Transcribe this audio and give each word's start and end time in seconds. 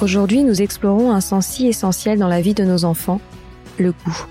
Aujourd'hui, 0.00 0.44
nous 0.44 0.62
explorons 0.62 1.10
un 1.10 1.20
sens 1.20 1.44
si 1.44 1.66
essentiel 1.66 2.20
dans 2.20 2.28
la 2.28 2.40
vie 2.40 2.54
de 2.54 2.62
nos 2.62 2.84
enfants, 2.84 3.20
le 3.78 3.90
goût. 3.90 4.26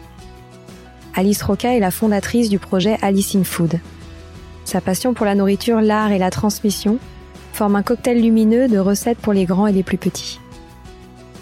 Alice 1.13 1.41
Roca 1.43 1.75
est 1.75 1.81
la 1.81 1.91
fondatrice 1.91 2.49
du 2.49 2.57
projet 2.57 2.97
Alice 3.01 3.35
in 3.35 3.43
Food. 3.43 3.81
Sa 4.63 4.79
passion 4.79 5.13
pour 5.13 5.25
la 5.25 5.35
nourriture, 5.35 5.81
l'art 5.81 6.13
et 6.13 6.19
la 6.19 6.29
transmission 6.29 6.99
forme 7.51 7.75
un 7.75 7.83
cocktail 7.83 8.21
lumineux 8.21 8.69
de 8.69 8.77
recettes 8.77 9.17
pour 9.17 9.33
les 9.33 9.43
grands 9.43 9.67
et 9.67 9.73
les 9.73 9.83
plus 9.83 9.97
petits. 9.97 10.39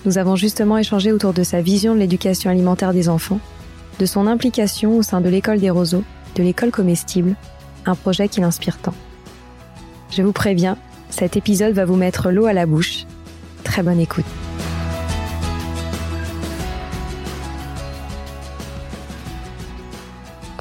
Nous 0.05 0.17
avons 0.17 0.35
justement 0.35 0.79
échangé 0.79 1.11
autour 1.11 1.33
de 1.33 1.43
sa 1.43 1.61
vision 1.61 1.93
de 1.93 1.99
l'éducation 1.99 2.49
alimentaire 2.49 2.93
des 2.93 3.09
enfants, 3.09 3.39
de 3.99 4.07
son 4.07 4.25
implication 4.25 4.97
au 4.97 5.03
sein 5.03 5.21
de 5.21 5.29
l'école 5.29 5.59
des 5.59 5.69
roseaux, 5.69 6.03
de 6.33 6.41
l'école 6.41 6.71
comestible, 6.71 7.35
un 7.85 7.93
projet 7.93 8.27
qui 8.27 8.41
l'inspire 8.41 8.79
tant. 8.79 8.95
Je 10.09 10.23
vous 10.23 10.33
préviens, 10.33 10.77
cet 11.11 11.37
épisode 11.37 11.75
va 11.75 11.85
vous 11.85 11.95
mettre 11.95 12.31
l'eau 12.31 12.47
à 12.47 12.53
la 12.53 12.65
bouche 12.65 13.05
Très 13.65 13.83
bonne 13.83 13.99
écoute. 13.99 14.23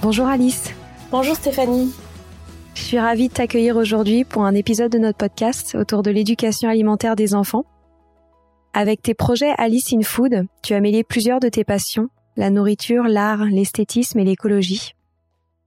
Bonjour 0.02 0.26
Alice. 0.26 0.72
Bonjour 1.12 1.36
Stéphanie. 1.36 1.92
Je 2.74 2.82
suis 2.82 2.98
ravie 2.98 3.28
de 3.28 3.34
t'accueillir 3.34 3.76
aujourd'hui 3.76 4.24
pour 4.24 4.44
un 4.44 4.54
épisode 4.54 4.90
de 4.90 4.98
notre 4.98 5.18
podcast 5.18 5.76
autour 5.78 6.02
de 6.02 6.10
l'éducation 6.10 6.68
alimentaire 6.68 7.14
des 7.14 7.34
enfants. 7.34 7.64
Avec 8.72 9.00
tes 9.00 9.14
projets 9.14 9.54
Alice 9.56 9.92
in 9.92 10.02
Food, 10.02 10.46
tu 10.62 10.74
as 10.74 10.80
mêlé 10.80 11.04
plusieurs 11.04 11.38
de 11.38 11.48
tes 11.48 11.62
passions, 11.62 12.08
la 12.36 12.50
nourriture, 12.50 13.04
l'art, 13.04 13.44
l'esthétisme 13.44 14.18
et 14.18 14.24
l'écologie. 14.24 14.94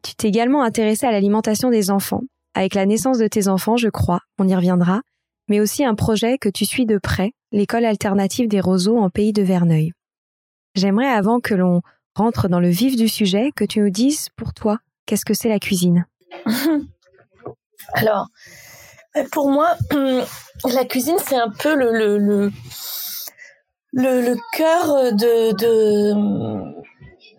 Tu 0.03 0.15
t'es 0.15 0.27
également 0.27 0.63
intéressée 0.63 1.05
à 1.05 1.11
l'alimentation 1.11 1.69
des 1.69 1.91
enfants. 1.91 2.23
Avec 2.53 2.75
la 2.75 2.85
naissance 2.85 3.19
de 3.19 3.27
tes 3.27 3.47
enfants, 3.47 3.77
je 3.77 3.89
crois, 3.89 4.21
on 4.37 4.47
y 4.47 4.55
reviendra, 4.55 5.01
mais 5.47 5.59
aussi 5.59 5.83
un 5.83 5.95
projet 5.95 6.37
que 6.37 6.49
tu 6.49 6.65
suis 6.65 6.85
de 6.85 6.97
près, 6.97 7.33
l'école 7.51 7.85
alternative 7.85 8.47
des 8.47 8.59
roseaux 8.59 8.97
en 8.97 9.09
pays 9.09 9.33
de 9.33 9.43
Verneuil. 9.43 9.93
J'aimerais 10.75 11.07
avant 11.07 11.39
que 11.39 11.55
l'on 11.55 11.81
rentre 12.15 12.47
dans 12.47 12.59
le 12.59 12.69
vif 12.69 12.95
du 12.95 13.07
sujet, 13.07 13.51
que 13.55 13.63
tu 13.63 13.79
nous 13.79 13.89
dises 13.89 14.29
pour 14.35 14.53
toi, 14.53 14.79
qu'est-ce 15.05 15.25
que 15.25 15.33
c'est 15.33 15.49
la 15.49 15.59
cuisine? 15.59 16.05
Alors, 17.93 18.27
euh, 19.15 19.23
pour 19.31 19.49
moi, 19.49 19.75
la 19.91 20.85
cuisine, 20.85 21.17
c'est 21.25 21.37
un 21.37 21.49
peu 21.49 21.75
le, 21.75 22.51
cœur 24.53 25.13
de, 25.13 26.13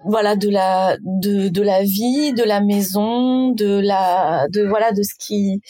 voilà 0.05 0.37
de 0.37 0.49
la 0.49 0.97
de 1.01 1.63
la 1.63 1.83
vie 1.83 2.33
de 2.33 2.45
la 2.45 2.61
maison 2.61 3.51
de 3.51 3.81
la 3.81 4.47
de 4.49 4.67
voilà 4.67 4.93
de 4.93 5.03
ce 5.03 5.15
qui 5.19 5.61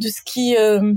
de 0.00 0.08
ce 0.08 0.20
qui 0.24 0.56
euh, 0.56 0.92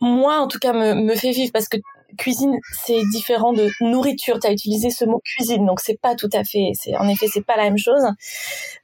moi 0.00 0.38
en 0.40 0.48
tout 0.48 0.58
cas 0.58 0.72
me, 0.72 0.94
me 0.94 1.14
fait 1.14 1.32
vivre 1.32 1.52
parce 1.52 1.68
que 1.68 1.78
cuisine 2.18 2.58
c'est 2.84 3.00
différent 3.10 3.52
de 3.52 3.68
nourriture. 3.80 4.38
Tu 4.40 4.46
as 4.46 4.52
utilisé 4.52 4.90
ce 4.90 5.04
mot 5.04 5.20
cuisine 5.24 5.64
donc 5.66 5.80
c'est 5.80 5.98
pas 6.00 6.14
tout 6.14 6.30
à 6.32 6.44
fait 6.44 6.72
c'est 6.74 6.96
en 6.96 7.08
effet 7.08 7.26
c'est 7.26 7.44
pas 7.44 7.56
la 7.56 7.64
même 7.64 7.78
chose. 7.78 8.02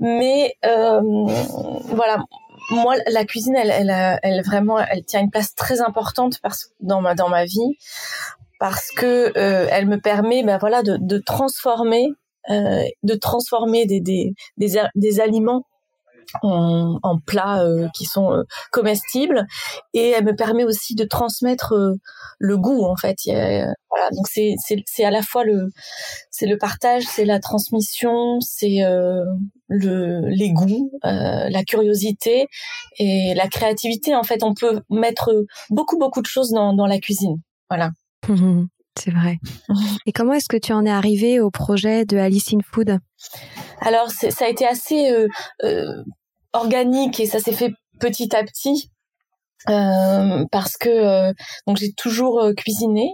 Mais 0.01 0.55
euh, 0.65 1.01
voilà. 1.91 2.19
Moi 2.71 2.97
la 3.07 3.25
cuisine 3.25 3.57
elle, 3.57 3.71
elle, 3.71 4.19
elle 4.23 4.43
vraiment 4.43 4.79
elle 4.79 5.05
tient 5.05 5.21
une 5.21 5.31
place 5.31 5.55
très 5.55 5.81
importante 5.81 6.39
parce 6.43 6.71
dans 6.81 7.01
ma 7.01 7.15
dans 7.15 7.29
ma 7.29 7.45
vie 7.45 7.77
parce 8.61 8.91
que 8.91 9.33
euh, 9.39 9.67
elle 9.71 9.87
me 9.87 10.01
permet 10.01 10.43
ben 10.43 10.59
voilà 10.59 10.83
de, 10.83 10.97
de 11.01 11.19
transformer 11.19 12.09
euh, 12.51 12.83
de 13.03 13.15
transformer 13.15 13.87
des, 13.87 14.01
des, 14.01 14.33
des, 14.57 14.83
des 14.95 15.21
aliments 15.21 15.65
en, 16.43 16.99
en 17.03 17.19
plats 17.19 17.63
euh, 17.63 17.89
qui 17.95 18.05
sont 18.05 18.33
euh, 18.33 18.43
comestibles. 18.73 19.47
Et 19.95 20.11
elle 20.11 20.25
me 20.25 20.35
permet 20.35 20.65
aussi 20.65 20.95
de 20.95 21.05
transmettre 21.05 21.73
euh, 21.73 21.95
le 22.39 22.57
goût 22.57 22.85
en 22.85 22.97
fait. 22.97 23.17
Voilà. 23.27 24.11
Donc 24.13 24.29
c'est 24.29 24.55
c'est 24.59 25.05
à 25.05 25.11
la 25.11 25.23
fois 25.23 25.45
le 25.45 25.71
c'est 26.31 26.47
le 26.47 26.57
partage 26.57 27.03
c'est 27.05 27.25
la 27.25 27.41
transmission 27.41 28.41
c'est 28.41 28.79
le 29.69 30.21
les 30.29 30.53
goûts 30.53 30.93
la 31.03 31.65
curiosité 31.65 32.47
et 32.99 33.35
la 33.35 33.49
créativité. 33.49 34.15
En 34.15 34.23
fait 34.23 34.45
on 34.45 34.55
peut 34.55 34.83
mettre 34.89 35.33
beaucoup 35.71 35.99
beaucoup 35.99 36.23
de 36.23 36.27
choses 36.27 36.51
dans 36.51 36.75
dans 36.75 36.87
la 36.87 36.99
cuisine. 36.99 37.39
Voilà. 37.69 37.91
C'est 38.99 39.13
vrai. 39.13 39.39
Et 40.07 40.13
comment 40.13 40.35
est-ce 40.35 40.49
que 40.49 40.57
tu 40.57 40.73
en 40.73 40.85
es 40.85 40.91
arrivé 40.91 41.41
au 41.41 41.51
projet 41.51 42.05
de 42.05 42.17
Alice 42.17 42.53
in 42.53 42.59
Food? 42.65 42.99
Alors, 43.81 44.11
ça 44.11 44.45
a 44.45 44.49
été 44.49 44.67
assez 44.67 45.11
euh, 45.11 45.29
euh, 45.65 46.03
organique 46.53 47.21
et 47.21 47.27
ça 47.27 47.39
s'est 47.39 47.53
fait 47.53 47.73
petit 48.01 48.35
à 48.35 48.43
petit 48.45 48.91
euh, 49.69 50.45
parce 50.53 50.77
que 50.77 51.33
donc 51.67 51.77
j'ai 51.77 51.93
toujours 51.93 52.43
cuisiné. 52.57 53.11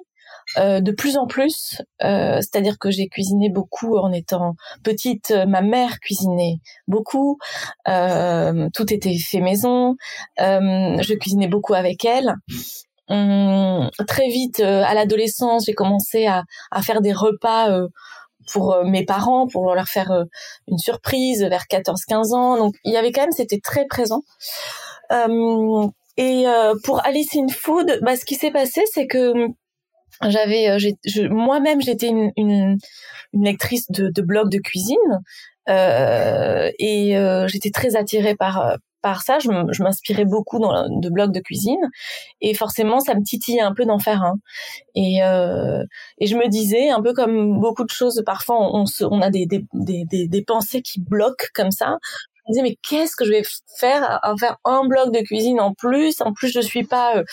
de 0.58 0.92
plus 0.92 1.16
en 1.16 1.26
plus, 1.26 1.80
c'est-à-dire 2.00 2.78
que 2.78 2.90
j'ai 2.90 3.08
cuisiné 3.08 3.48
beaucoup 3.50 3.96
en 3.96 4.12
étant 4.12 4.54
petite. 4.82 5.32
Ma 5.48 5.62
mère 5.62 6.00
cuisinait 6.00 6.58
beaucoup, 6.86 7.38
tout 7.86 8.92
était 8.92 9.16
fait 9.18 9.40
maison. 9.40 9.96
je 10.38 11.14
cuisinais 11.14 11.48
beaucoup 11.48 11.74
avec 11.74 12.04
elle. 12.04 12.34
Hum, 13.08 13.90
très 14.06 14.28
vite, 14.28 14.60
à 14.60 14.94
l'adolescence, 14.94 15.66
j'ai 15.66 15.74
commencé 15.74 16.26
à, 16.26 16.42
à, 16.70 16.82
faire 16.82 17.00
des 17.00 17.12
repas 17.12 17.70
pour 18.52 18.72
euh, 18.72 18.84
mes 18.84 19.04
parents, 19.04 19.46
pour 19.46 19.74
leur 19.74 19.88
faire 19.88 20.10
euh, 20.10 20.24
une 20.68 20.78
surprise 20.78 21.42
vers 21.42 21.64
14-15 21.70 22.34
ans. 22.34 22.56
Donc 22.58 22.74
il 22.84 22.92
y 22.92 22.96
avait 22.96 23.12
quand 23.12 23.22
même, 23.22 23.32
c'était 23.32 23.60
très 23.60 23.86
présent. 23.86 24.22
Euh, 25.12 25.86
et 26.16 26.44
pour 26.84 27.04
Alice 27.04 27.34
in 27.34 27.48
Food, 27.48 27.98
bah, 28.02 28.16
ce 28.16 28.24
qui 28.24 28.36
s'est 28.36 28.52
passé, 28.52 28.82
c'est 28.92 29.08
que 29.08 29.32
j'avais, 30.22 30.78
moi-même, 31.28 31.80
j'étais 31.80 32.06
une, 32.06 32.30
une, 32.36 32.78
lectrice 33.32 33.90
de, 33.90 34.10
de 34.10 34.22
blog 34.22 34.48
de 34.48 34.58
cuisine. 34.58 34.96
Et 35.66 37.16
j'étais 37.48 37.70
très 37.70 37.96
attirée 37.96 38.36
par 38.36 38.76
par 39.04 39.20
ça, 39.20 39.38
je 39.38 39.82
m'inspirais 39.82 40.24
beaucoup 40.24 40.58
dans, 40.58 40.88
de 40.88 41.10
blogs 41.10 41.30
de 41.30 41.40
cuisine 41.40 41.90
et 42.40 42.54
forcément 42.54 43.00
ça 43.00 43.14
me 43.14 43.22
titillait 43.22 43.60
un 43.60 43.74
peu 43.74 43.84
d'en 43.84 43.98
faire 43.98 44.22
un. 44.22 44.36
Et, 44.94 45.22
euh, 45.22 45.84
et 46.18 46.26
je 46.26 46.34
me 46.36 46.48
disais, 46.48 46.88
un 46.88 47.02
peu 47.02 47.12
comme 47.12 47.60
beaucoup 47.60 47.84
de 47.84 47.90
choses, 47.90 48.22
parfois 48.24 48.56
on, 48.58 48.86
on, 49.02 49.20
a 49.20 49.28
des, 49.28 49.44
des, 49.44 49.62
des, 49.74 50.26
des, 50.26 50.42
pensées 50.42 50.80
qui 50.80 51.00
bloquent 51.00 51.48
comme 51.52 51.70
ça. 51.70 51.98
me 52.48 52.52
disais 52.54 52.62
mais 52.62 52.78
qu'est-ce 52.82 53.14
que 53.14 53.26
je 53.26 53.30
vais 53.32 53.42
faire 53.78 54.20
à, 54.22 54.32
faire 54.40 54.56
un 54.64 54.86
bloc 54.86 55.12
de 55.12 55.20
cuisine 55.20 55.60
en 55.60 55.74
plus? 55.74 56.22
En 56.22 56.32
plus, 56.32 56.48
je 56.48 56.60
suis 56.60 56.84
pas 56.84 57.18
euh, 57.18 57.24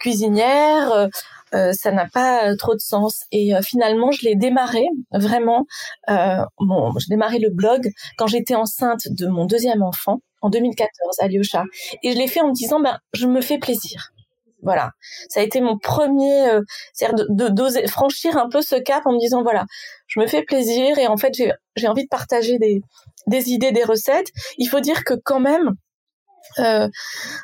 cuisinière. 0.00 0.92
Euh, 0.92 1.08
ça 1.52 1.92
n'a 1.92 2.06
pas 2.12 2.54
trop 2.56 2.74
de 2.74 2.80
sens. 2.80 3.24
Et 3.32 3.52
finalement, 3.62 4.10
je 4.10 4.24
l'ai 4.24 4.34
démarré 4.34 4.84
vraiment. 5.12 5.66
bon, 6.06 6.92
je 6.98 7.08
démarré 7.08 7.38
le 7.38 7.50
blog 7.50 7.90
quand 8.16 8.26
j'étais 8.26 8.54
enceinte 8.54 9.08
de 9.10 9.26
mon 9.26 9.46
deuxième 9.46 9.82
enfant 9.82 10.20
en 10.40 10.50
2014 10.50 10.90
à 11.20 11.28
Lyosha. 11.28 11.64
Et 12.02 12.12
je 12.12 12.18
l'ai 12.18 12.28
fait 12.28 12.40
en 12.40 12.48
me 12.48 12.54
disant, 12.54 12.80
ben, 12.80 12.98
je 13.12 13.26
me 13.26 13.40
fais 13.40 13.58
plaisir. 13.58 14.12
Voilà, 14.62 14.90
ça 15.28 15.38
a 15.38 15.42
été 15.44 15.60
mon 15.60 15.78
premier, 15.78 16.48
euh, 16.48 16.62
c'est-à-dire 16.92 17.26
de, 17.28 17.48
de, 17.48 17.86
franchir 17.86 18.36
un 18.36 18.48
peu 18.48 18.60
ce 18.60 18.74
cap 18.74 19.06
en 19.06 19.12
me 19.12 19.20
disant 19.20 19.42
voilà, 19.44 19.66
je 20.08 20.18
me 20.18 20.26
fais 20.26 20.42
plaisir 20.42 20.98
et 20.98 21.06
en 21.06 21.16
fait 21.16 21.32
j'ai 21.76 21.88
envie 21.88 22.02
de 22.02 22.08
partager 22.08 22.58
des, 22.58 22.82
des 23.28 23.50
idées, 23.52 23.70
des 23.70 23.84
recettes. 23.84 24.32
Il 24.56 24.66
faut 24.66 24.80
dire 24.80 25.04
que 25.04 25.14
quand 25.14 25.38
même, 25.38 25.74
euh, 26.58 26.88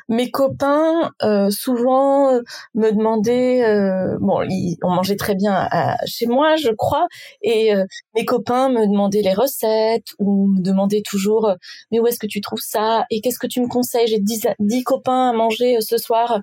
mes 0.09 0.31
copains 0.31 1.11
euh, 1.23 1.49
souvent 1.49 2.33
euh, 2.33 2.41
me 2.73 2.91
demandaient 2.91 3.63
euh, 3.63 4.17
bon 4.19 4.45
on 4.83 4.89
mangeait 4.89 5.15
très 5.15 5.35
bien 5.35 5.67
chez 6.05 6.25
moi 6.25 6.55
je 6.55 6.69
crois 6.71 7.07
et 7.41 7.71
mes 8.15 8.25
copains 8.25 8.69
me 8.69 8.87
demandaient 8.87 9.21
les 9.21 9.33
recettes 9.33 10.07
ou 10.19 10.47
me 10.47 10.61
demandaient 10.61 11.03
toujours 11.03 11.53
mais 11.91 11.99
où 11.99 12.07
est-ce 12.07 12.19
que 12.19 12.27
tu 12.27 12.41
trouves 12.41 12.61
ça? 12.61 13.05
Et 13.09 13.21
qu'est-ce 13.21 13.39
que 13.39 13.47
tu 13.47 13.61
me 13.61 13.67
conseilles? 13.67 14.07
J'ai 14.07 14.19
dix, 14.19 14.47
dix 14.59 14.83
copains 14.83 15.29
à 15.29 15.33
manger 15.33 15.77
ce 15.81 15.97
soir 15.97 16.39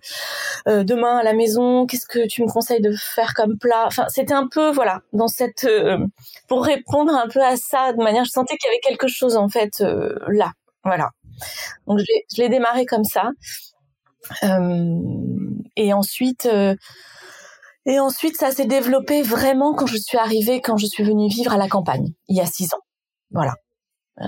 demain 0.67 1.19
à 1.19 1.23
la 1.23 1.33
maison. 1.35 1.87
Qu'est-ce 1.87 2.07
que 2.07 2.27
tu 2.27 2.43
me 2.43 2.49
conseilles 2.49 2.81
de 2.81 2.93
faire 2.93 3.35
comme 3.35 3.59
plat? 3.59 3.85
Enfin 3.87 4.07
c'était 4.09 4.35
un 4.35 4.49
peu 4.49 4.71
voilà 4.71 5.03
dans 5.13 5.29
cette 5.29 5.69
pour 6.49 6.65
répondre 6.65 7.13
un 7.15 7.29
peu 7.29 7.43
à 7.43 7.57
ça 7.57 7.93
de 7.93 8.03
manière 8.03 8.25
je 8.25 8.31
sentais 8.31 8.57
qu'il 8.57 8.69
y 8.69 8.73
avait 8.73 8.81
quelque 8.81 9.09
chose 9.09 9.37
en 9.37 9.49
fait 9.49 9.83
là. 10.29 10.53
Voilà 10.85 11.11
donc 11.87 12.01
je 12.01 12.43
l'ai 12.43 12.49
démarré 12.49 12.87
comme 12.87 13.05
ça. 13.05 13.31
Euh, 14.45 15.01
et 15.77 15.93
ensuite, 15.93 16.47
euh, 16.47 16.75
et 17.87 17.99
ensuite, 17.99 18.37
ça 18.37 18.53
s'est 18.53 18.67
développé 18.67 19.23
vraiment 19.23 19.75
quand 19.75 19.87
je 19.87 19.97
suis 19.97 20.19
arrivée, 20.19 20.61
quand 20.61 20.77
je 20.77 20.87
suis 20.87 21.03
venue 21.03 21.29
vivre 21.29 21.53
à 21.53 21.57
la 21.57 21.69
campagne, 21.69 22.13
il 22.29 22.37
y 22.37 22.41
a 22.41 22.47
six 22.47 22.73
ans. 22.75 22.83
Voilà. 23.31 23.55
Euh, 24.23 24.27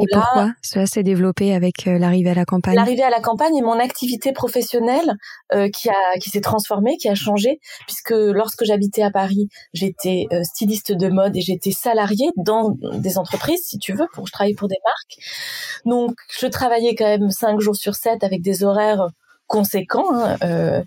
et 0.00 0.06
pourquoi 0.12 0.52
cela 0.62 0.86
s'est 0.86 1.02
développé 1.02 1.54
avec 1.54 1.86
euh, 1.86 1.98
l'arrivée 1.98 2.30
à 2.30 2.34
la 2.34 2.44
campagne? 2.44 2.74
L'arrivée 2.74 3.02
à 3.02 3.10
la 3.10 3.20
campagne 3.20 3.56
et 3.56 3.62
mon 3.62 3.78
activité 3.78 4.32
professionnelle 4.32 5.14
euh, 5.52 5.68
qui 5.68 5.88
a 5.88 6.18
qui 6.20 6.30
s'est 6.30 6.40
transformée, 6.40 6.96
qui 6.96 7.08
a 7.08 7.14
changé, 7.14 7.58
puisque 7.86 8.12
lorsque 8.12 8.64
j'habitais 8.64 9.02
à 9.02 9.10
Paris, 9.10 9.48
j'étais 9.72 10.26
styliste 10.42 10.92
de 10.92 11.08
mode 11.08 11.36
et 11.36 11.40
j'étais 11.40 11.72
salariée 11.72 12.30
dans 12.36 12.76
des 12.94 13.18
entreprises, 13.18 13.62
si 13.64 13.78
tu 13.78 13.92
veux, 13.92 14.06
pour 14.12 14.26
je 14.26 14.32
travaillais 14.32 14.54
pour 14.54 14.68
des 14.68 14.78
marques. 14.84 15.84
Donc 15.84 16.14
je 16.38 16.46
travaillais 16.46 16.94
quand 16.94 17.06
même 17.06 17.30
cinq 17.30 17.60
jours 17.60 17.76
sur 17.76 17.94
sept 17.94 18.22
avec 18.24 18.42
des 18.42 18.64
horaires 18.64 19.08
conséquents 19.48 20.14
hein, 20.14 20.36
euh, 20.44 20.82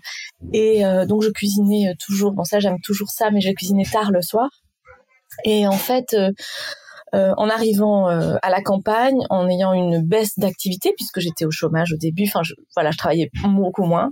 et 0.52 0.82
donc 1.06 1.22
je 1.22 1.30
cuisinais 1.30 1.94
toujours. 2.04 2.32
Bon 2.32 2.44
ça 2.44 2.60
j'aime 2.60 2.80
toujours 2.82 3.10
ça, 3.10 3.30
mais 3.30 3.40
je 3.40 3.50
cuisinais 3.52 3.84
tard 3.84 4.10
le 4.10 4.22
soir. 4.22 4.48
Et 5.44 5.66
en 5.66 5.72
fait 5.72 6.14
euh, 6.14 6.30
en 7.36 7.48
arrivant 7.48 8.08
euh, 8.08 8.36
à 8.42 8.50
la 8.50 8.62
campagne, 8.62 9.18
en 9.30 9.48
ayant 9.48 9.72
une 9.72 10.02
baisse 10.02 10.38
d'activité 10.38 10.92
puisque 10.96 11.20
j'étais 11.20 11.44
au 11.44 11.50
chômage 11.50 11.92
au 11.92 11.96
début, 11.96 12.24
enfin 12.26 12.42
je, 12.42 12.54
voilà, 12.74 12.90
je 12.90 12.98
travaillais 12.98 13.30
beaucoup 13.44 13.84
moins. 13.84 14.10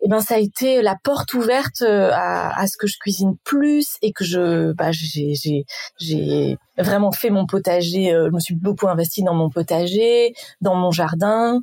Et 0.00 0.06
eh 0.06 0.08
ben 0.10 0.20
ça 0.20 0.34
a 0.34 0.38
été 0.38 0.82
la 0.82 0.94
porte 1.02 1.32
ouverte 1.32 1.80
euh, 1.80 2.10
à, 2.12 2.66
ce 2.66 2.76
que 2.76 2.86
je 2.86 2.98
cuisine 2.98 3.34
plus 3.44 3.96
et 4.02 4.12
que 4.12 4.24
je 4.24 4.72
bah 4.72 4.90
j'ai 4.92 6.58
vraiment 6.76 7.12
fait 7.12 7.30
mon 7.30 7.46
potager. 7.46 8.10
je 8.10 8.30
me 8.30 8.38
suis 8.38 8.54
beaucoup 8.54 8.88
investie 8.88 9.22
dans 9.22 9.34
mon 9.34 9.48
potager, 9.48 10.34
dans 10.60 10.74
mon 10.74 10.90
jardin 10.90 11.62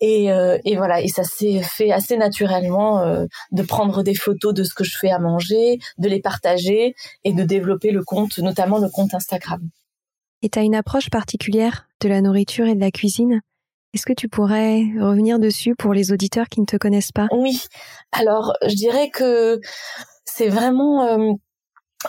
et, 0.00 0.32
euh, 0.32 0.58
et, 0.64 0.76
voilà, 0.76 1.00
et 1.00 1.08
ça 1.08 1.24
s'est 1.24 1.60
fait 1.62 1.90
assez 1.90 2.16
naturellement 2.16 3.00
euh, 3.00 3.26
de 3.52 3.62
prendre 3.62 4.02
des 4.02 4.14
photos 4.14 4.54
de 4.54 4.62
ce 4.62 4.74
que 4.74 4.84
je 4.84 4.96
fais 4.96 5.10
à 5.10 5.18
manger, 5.18 5.78
de 5.98 6.08
les 6.08 6.20
partager 6.20 6.94
et 7.24 7.32
de 7.32 7.42
développer 7.42 7.90
le 7.90 8.04
compte, 8.04 8.38
notamment 8.38 8.78
le 8.78 8.88
compte 8.88 9.14
Instagram. 9.14 9.60
Et 10.42 10.48
tu 10.48 10.58
as 10.58 10.62
une 10.62 10.76
approche 10.76 11.10
particulière 11.10 11.88
de 12.00 12.08
la 12.08 12.20
nourriture 12.20 12.66
et 12.66 12.74
de 12.74 12.80
la 12.80 12.92
cuisine? 12.92 13.40
Est-ce 13.94 14.06
que 14.06 14.12
tu 14.12 14.28
pourrais 14.28 14.82
revenir 15.00 15.38
dessus 15.38 15.74
pour 15.74 15.94
les 15.94 16.12
auditeurs 16.12 16.48
qui 16.48 16.60
ne 16.60 16.66
te 16.66 16.76
connaissent 16.76 17.12
pas? 17.12 17.26
Oui, 17.32 17.62
alors 18.12 18.52
je 18.62 18.74
dirais 18.74 19.10
que 19.10 19.60
c'est 20.24 20.48
vraiment 20.48 21.04
euh, 21.04 21.32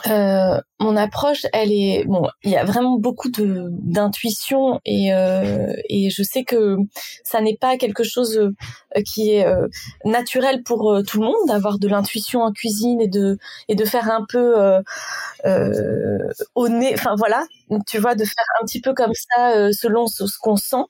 euh, 0.08 0.60
mon 0.78 0.96
approche, 0.96 1.46
elle 1.52 1.72
est 1.72 2.04
bon. 2.06 2.28
Il 2.44 2.50
y 2.52 2.56
a 2.56 2.64
vraiment 2.64 2.96
beaucoup 2.96 3.28
de 3.28 3.66
d'intuition 3.70 4.80
et 4.84 5.12
euh, 5.12 5.72
et 5.88 6.10
je 6.10 6.22
sais 6.22 6.44
que 6.44 6.76
ça 7.24 7.40
n'est 7.40 7.56
pas 7.56 7.76
quelque 7.76 8.04
chose 8.04 8.38
euh, 8.38 9.02
qui 9.04 9.32
est 9.32 9.44
naturel 10.04 10.62
pour 10.62 11.00
tout 11.06 11.20
le 11.20 11.26
monde 11.26 11.48
d'avoir 11.48 11.78
de 11.80 11.88
l'intuition 11.88 12.42
en 12.42 12.52
cuisine 12.52 13.00
et 13.00 13.08
de 13.08 13.36
et 13.68 13.74
de 13.74 13.84
faire 13.84 14.10
un 14.10 14.24
peu 14.28 14.54
au 16.54 16.68
nez. 16.68 16.94
Enfin 16.94 17.14
voilà, 17.18 17.44
tu 17.88 17.98
vois, 17.98 18.14
de 18.14 18.24
faire 18.24 18.44
un 18.62 18.66
petit 18.66 18.80
peu 18.80 18.94
comme 18.94 19.12
ça 19.14 19.72
selon 19.72 20.06
ce, 20.06 20.24
qu'on 20.40 20.56
sent 20.56 20.84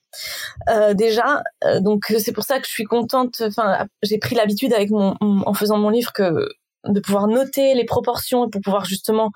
déjà. 0.94 1.43
donc 1.81 2.12
c'est 2.19 2.32
pour 2.32 2.44
ça 2.44 2.58
que 2.61 2.67
je 2.67 2.73
suis 2.73 2.85
contente. 2.85 3.43
Enfin, 3.46 3.87
j'ai 4.03 4.19
pris 4.19 4.37
l'habitude 4.37 4.75
avec 4.75 4.91
mon 4.91 5.17
en 5.20 5.55
faisant 5.55 5.79
mon 5.79 5.88
livre 5.91 6.12
que 6.12 6.49
de 6.87 7.00
pouvoir 7.00 7.27
noter 7.27 7.75
les 7.75 7.85
proportions 7.85 8.49
pour 8.49 8.61
pouvoir 8.61 8.85
justement 8.85 9.31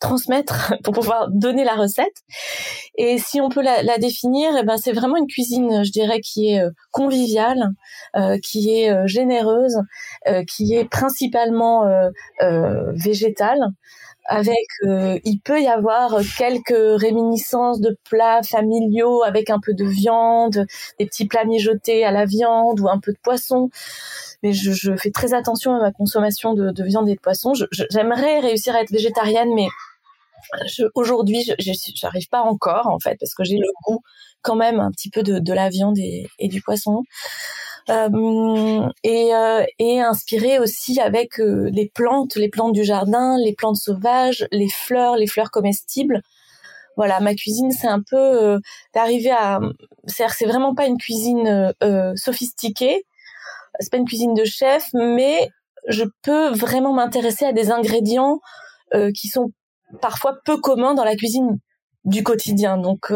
transmettre, 0.00 0.74
pour 0.84 0.94
pouvoir 0.94 1.28
donner 1.30 1.64
la 1.64 1.74
recette. 1.74 2.22
Et 2.96 3.18
si 3.18 3.40
on 3.40 3.48
peut 3.48 3.62
la, 3.62 3.98
définir, 3.98 4.50
eh 4.58 4.64
ben 4.64 4.76
c'est 4.76 4.92
vraiment 4.92 5.16
une 5.16 5.26
cuisine, 5.26 5.84
je 5.84 5.90
dirais, 5.90 6.20
qui 6.20 6.50
est 6.50 6.60
euh, 6.60 6.70
conviviale, 6.90 7.70
euh, 8.16 8.38
qui 8.38 8.70
est 8.70 8.90
euh, 8.90 9.06
généreuse, 9.06 9.76
qui 10.48 10.74
est 10.74 10.88
principalement 10.88 11.84
végétale 12.94 13.60
avec 14.28 14.66
il 14.84 15.40
peut 15.44 15.60
y 15.60 15.68
avoir 15.68 16.16
quelques 16.36 17.00
réminiscences 17.00 17.80
de 17.80 17.96
plats 18.08 18.42
familiaux 18.42 19.22
avec 19.22 19.50
un 19.50 19.60
peu 19.60 19.74
de 19.74 19.84
viande, 19.84 20.66
des 20.98 21.06
petits 21.06 21.26
plats 21.26 21.44
mijotés 21.44 22.04
à 22.04 22.10
la 22.10 22.24
viande 22.24 22.80
ou 22.80 22.88
un 22.88 22.98
peu 22.98 23.12
de 23.12 23.18
poisson 23.22 23.70
mais 24.42 24.52
je, 24.52 24.72
je, 24.72 24.96
fais 24.96 25.10
très 25.10 25.34
attention 25.34 25.74
à 25.74 25.80
ma 25.80 25.92
consommation 25.92 26.54
de, 26.54 26.70
de 26.70 26.84
viande 26.84 27.08
et 27.08 27.14
de 27.14 27.20
poisson. 27.20 27.52
J'aimerais 27.90 28.40
réussir 28.40 28.74
à 28.74 28.82
être 28.82 28.90
végétarienne, 28.90 29.54
mais 29.54 29.68
aujourd'hui, 30.94 31.42
je 31.58 31.72
j'arrive 31.94 32.28
pas 32.28 32.42
encore 32.42 32.86
en 32.86 32.98
fait 32.98 33.16
parce 33.18 33.34
que 33.34 33.44
j'ai 33.44 33.56
le 33.56 33.68
goût 33.84 34.00
quand 34.42 34.56
même 34.56 34.80
un 34.80 34.90
petit 34.90 35.10
peu 35.10 35.22
de, 35.22 35.38
de 35.38 35.52
la 35.52 35.68
viande 35.68 35.98
et, 35.98 36.28
et 36.38 36.48
du 36.48 36.62
poisson. 36.62 37.02
Euh, 37.88 38.88
et, 39.04 39.32
euh, 39.32 39.64
et 39.78 40.00
inspiré 40.00 40.58
aussi 40.58 41.00
avec 41.00 41.38
euh, 41.38 41.70
les 41.72 41.88
plantes, 41.88 42.34
les 42.34 42.48
plantes 42.48 42.72
du 42.72 42.82
jardin, 42.82 43.36
les 43.38 43.54
plantes 43.54 43.76
sauvages, 43.76 44.46
les 44.50 44.68
fleurs, 44.68 45.16
les 45.16 45.28
fleurs 45.28 45.52
comestibles. 45.52 46.22
Voilà, 46.96 47.20
ma 47.20 47.34
cuisine, 47.34 47.70
c'est 47.70 47.86
un 47.88 48.00
peu 48.00 48.16
euh, 48.16 48.58
d'arriver 48.94 49.30
à, 49.30 49.60
c'est 50.06 50.46
vraiment 50.46 50.74
pas 50.74 50.86
une 50.86 50.98
cuisine 50.98 51.72
euh, 51.84 52.12
sophistiquée, 52.16 53.04
c'est 53.80 53.90
pas 53.90 53.98
une 53.98 54.06
cuisine 54.06 54.34
de 54.34 54.44
chef, 54.44 54.88
mais 54.94 55.48
je 55.88 56.04
peux 56.22 56.48
vraiment 56.50 56.92
m'intéresser 56.92 57.44
à 57.44 57.52
des 57.52 57.70
ingrédients 57.70 58.40
euh, 58.94 59.12
qui 59.12 59.28
sont 59.28 59.52
parfois 60.00 60.36
peu 60.44 60.56
communs 60.58 60.94
dans 60.94 61.04
la 61.04 61.16
cuisine 61.16 61.58
du 62.04 62.22
quotidien. 62.24 62.78
Donc, 62.78 63.12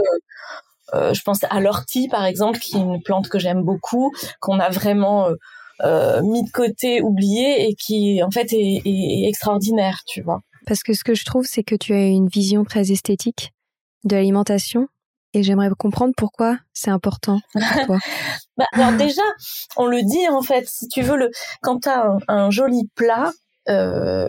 euh, 0.94 1.10
euh, 1.10 1.14
je 1.14 1.22
pense 1.22 1.38
à 1.48 1.60
l'ortie, 1.60 2.08
par 2.08 2.24
exemple, 2.24 2.58
qui 2.58 2.76
est 2.76 2.80
une 2.80 3.02
plante 3.02 3.28
que 3.28 3.38
j'aime 3.38 3.62
beaucoup, 3.62 4.12
qu'on 4.40 4.58
a 4.58 4.70
vraiment 4.70 5.28
mis 6.22 6.44
de 6.44 6.50
côté, 6.50 7.00
oublié, 7.00 7.68
et 7.68 7.74
qui, 7.74 8.22
en 8.22 8.30
fait, 8.30 8.52
est, 8.52 8.82
est, 8.84 9.28
extraordinaire, 9.28 10.00
tu 10.06 10.20
vois. 10.20 10.40
Parce 10.66 10.82
que 10.82 10.92
ce 10.92 11.04
que 11.04 11.14
je 11.14 11.24
trouve, 11.24 11.46
c'est 11.46 11.62
que 11.62 11.74
tu 11.74 11.94
as 11.94 12.06
une 12.06 12.28
vision 12.28 12.64
très 12.64 12.92
esthétique 12.92 13.52
de 14.04 14.16
l'alimentation 14.16 14.88
et 15.32 15.42
j'aimerais 15.42 15.70
comprendre 15.78 16.12
pourquoi 16.16 16.58
c'est 16.72 16.90
important 16.90 17.40
pour 17.52 17.86
toi. 17.86 17.98
bah, 18.56 18.66
alors 18.72 18.92
déjà, 18.92 19.22
on 19.76 19.86
le 19.86 20.02
dit 20.02 20.28
en 20.28 20.42
fait, 20.42 20.68
si 20.68 20.88
tu 20.88 21.02
veux, 21.02 21.16
le, 21.16 21.30
quand 21.62 21.80
tu 21.80 21.88
as 21.88 22.16
un, 22.28 22.50
joli 22.50 22.88
plat, 22.94 23.32
euh, 23.70 24.28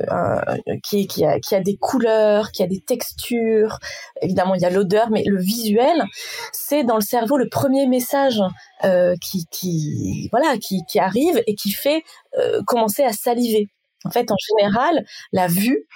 qui, 0.83 1.07
qui, 1.07 1.25
a, 1.25 1.59
des 1.61 1.75
couleurs, 1.77 2.51
qui 2.51 2.61
a 2.61 2.67
des 2.67 2.79
textures. 2.79 3.79
Évidemment, 4.21 4.53
il 4.53 4.61
y 4.61 4.65
a 4.65 4.69
l'odeur, 4.69 5.09
mais 5.09 5.23
le 5.25 5.39
visuel, 5.39 6.03
c'est 6.51 6.83
dans 6.83 6.95
le 6.95 7.01
cerveau 7.01 7.37
le 7.37 7.49
premier 7.49 7.87
message 7.87 8.39
euh, 8.83 9.15
qui, 9.19 9.45
qui, 9.49 10.29
voilà, 10.31 10.57
qui, 10.57 10.99
arrive 10.99 11.41
et 11.47 11.55
qui 11.55 11.71
fait 11.71 12.03
euh, 12.37 12.61
commencer 12.67 13.03
à 13.03 13.13
saliver. 13.13 13.67
En 14.05 14.11
fait, 14.11 14.31
en 14.31 14.35
général, 14.37 15.05
la 15.31 15.47
vue, 15.47 15.87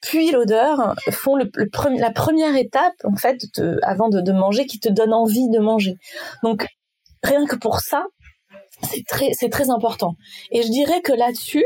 puis 0.00 0.32
l'odeur 0.32 0.94
font 1.10 1.36
la 1.36 2.10
première 2.10 2.56
étape 2.56 2.94
en 3.04 3.16
fait 3.16 3.38
avant 3.82 4.08
de, 4.08 4.32
manger 4.32 4.66
qui 4.66 4.80
te 4.80 4.88
donne 4.88 5.12
envie 5.12 5.48
de 5.48 5.58
manger. 5.58 5.94
Donc 6.42 6.66
rien 7.22 7.46
que 7.46 7.56
pour 7.56 7.80
ça, 7.80 8.04
c'est 8.82 9.06
très 9.06 9.30
c'est 9.32 9.50
très 9.50 9.70
important. 9.70 10.16
Et 10.50 10.62
je 10.62 10.68
dirais 10.68 11.00
que 11.02 11.12
là-dessus, 11.12 11.64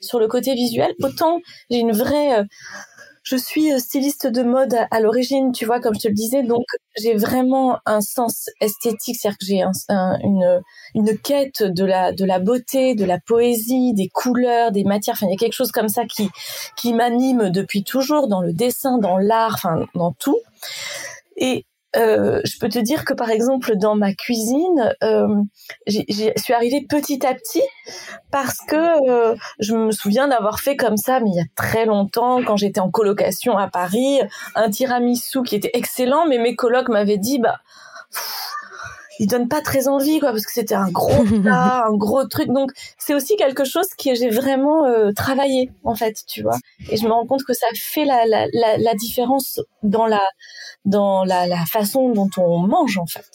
sur 0.00 0.18
le 0.18 0.28
côté 0.28 0.54
visuel, 0.54 0.94
autant 1.02 1.40
j'ai 1.70 1.78
une 1.78 1.92
vraie 1.92 2.40
euh, 2.40 2.44
je 3.28 3.36
suis 3.36 3.72
euh, 3.72 3.78
styliste 3.78 4.26
de 4.26 4.42
mode 4.42 4.74
à, 4.90 5.00
l'origine, 5.00 5.52
tu 5.52 5.66
vois, 5.66 5.80
comme 5.80 5.94
je 5.94 6.00
te 6.00 6.08
le 6.08 6.14
disais, 6.14 6.42
donc 6.42 6.64
j'ai 6.96 7.14
vraiment 7.14 7.78
un 7.84 8.00
sens 8.00 8.48
esthétique, 8.60 9.16
c'est-à-dire 9.20 9.38
que 9.38 9.44
j'ai 9.44 9.62
une, 10.24 10.62
une 10.94 11.18
quête 11.18 11.62
de 11.62 11.84
la, 11.84 12.12
de 12.12 12.24
la 12.24 12.38
beauté, 12.38 12.94
de 12.94 13.04
la 13.04 13.20
poésie, 13.20 13.92
des 13.92 14.08
couleurs, 14.08 14.72
des 14.72 14.84
matières, 14.84 15.14
enfin 15.14 15.26
il 15.26 15.32
y 15.32 15.34
a 15.34 15.36
quelque 15.36 15.52
chose 15.52 15.72
comme 15.72 15.88
ça 15.88 16.06
qui, 16.06 16.30
qui 16.76 16.94
m'anime 16.94 17.50
depuis 17.50 17.84
toujours 17.84 18.28
dans 18.28 18.40
le 18.40 18.54
dessin, 18.54 18.96
dans 18.98 19.18
l'art, 19.18 19.54
enfin 19.56 19.84
dans 19.94 20.12
tout. 20.12 20.40
Et 21.36 21.66
euh, 21.98 22.40
je 22.44 22.58
peux 22.58 22.68
te 22.68 22.78
dire 22.78 23.04
que 23.04 23.12
par 23.12 23.30
exemple 23.30 23.76
dans 23.76 23.96
ma 23.96 24.14
cuisine, 24.14 24.94
euh, 25.02 25.26
je 25.86 26.32
suis 26.36 26.54
arrivée 26.54 26.86
petit 26.88 27.26
à 27.26 27.34
petit 27.34 27.62
parce 28.30 28.58
que 28.68 29.10
euh, 29.10 29.36
je 29.58 29.74
me 29.74 29.90
souviens 29.90 30.28
d'avoir 30.28 30.60
fait 30.60 30.76
comme 30.76 30.96
ça, 30.96 31.20
mais 31.20 31.30
il 31.30 31.36
y 31.36 31.40
a 31.40 31.46
très 31.56 31.86
longtemps, 31.86 32.42
quand 32.44 32.56
j'étais 32.56 32.80
en 32.80 32.90
colocation 32.90 33.58
à 33.58 33.68
Paris, 33.68 34.20
un 34.54 34.70
tiramisu 34.70 35.42
qui 35.42 35.56
était 35.56 35.70
excellent, 35.74 36.26
mais 36.26 36.38
mes 36.38 36.54
colocs 36.54 36.88
m'avaient 36.88 37.18
dit 37.18 37.38
bah 37.38 37.58
il 39.18 39.26
donne 39.26 39.48
pas 39.48 39.60
très 39.60 39.88
envie 39.88 40.20
quoi 40.20 40.30
parce 40.30 40.44
que 40.44 40.52
c'était 40.52 40.74
un 40.74 40.90
gros 40.90 41.24
plat, 41.42 41.84
un 41.86 41.96
gros 41.96 42.26
truc. 42.26 42.48
Donc 42.48 42.70
c'est 42.98 43.14
aussi 43.14 43.36
quelque 43.36 43.64
chose 43.64 43.86
que 44.02 44.14
j'ai 44.14 44.30
vraiment 44.30 44.86
euh, 44.86 45.12
travaillé 45.12 45.70
en 45.84 45.94
fait 45.94 46.22
tu 46.26 46.42
vois. 46.42 46.58
Et 46.90 46.96
je 46.96 47.04
me 47.04 47.12
rends 47.12 47.26
compte 47.26 47.44
que 47.44 47.54
ça 47.54 47.66
fait 47.74 48.04
la, 48.04 48.26
la, 48.26 48.46
la, 48.52 48.78
la 48.78 48.94
différence 48.94 49.60
dans 49.82 50.06
la 50.06 50.22
dans 50.84 51.24
la, 51.24 51.46
la 51.46 51.64
façon 51.66 52.10
dont 52.10 52.30
on 52.36 52.60
mange 52.60 52.98
en 52.98 53.06
fait. 53.06 53.26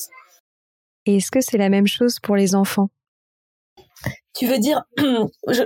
Et 1.06 1.18
est-ce 1.18 1.32
que 1.32 1.42
c'est 1.42 1.58
la 1.58 1.70
même 1.70 1.88
chose 1.88 2.20
pour 2.22 2.36
les 2.36 2.56
enfants? 2.56 2.90
Tu 4.36 4.48
veux 4.48 4.60
dire 4.60 4.84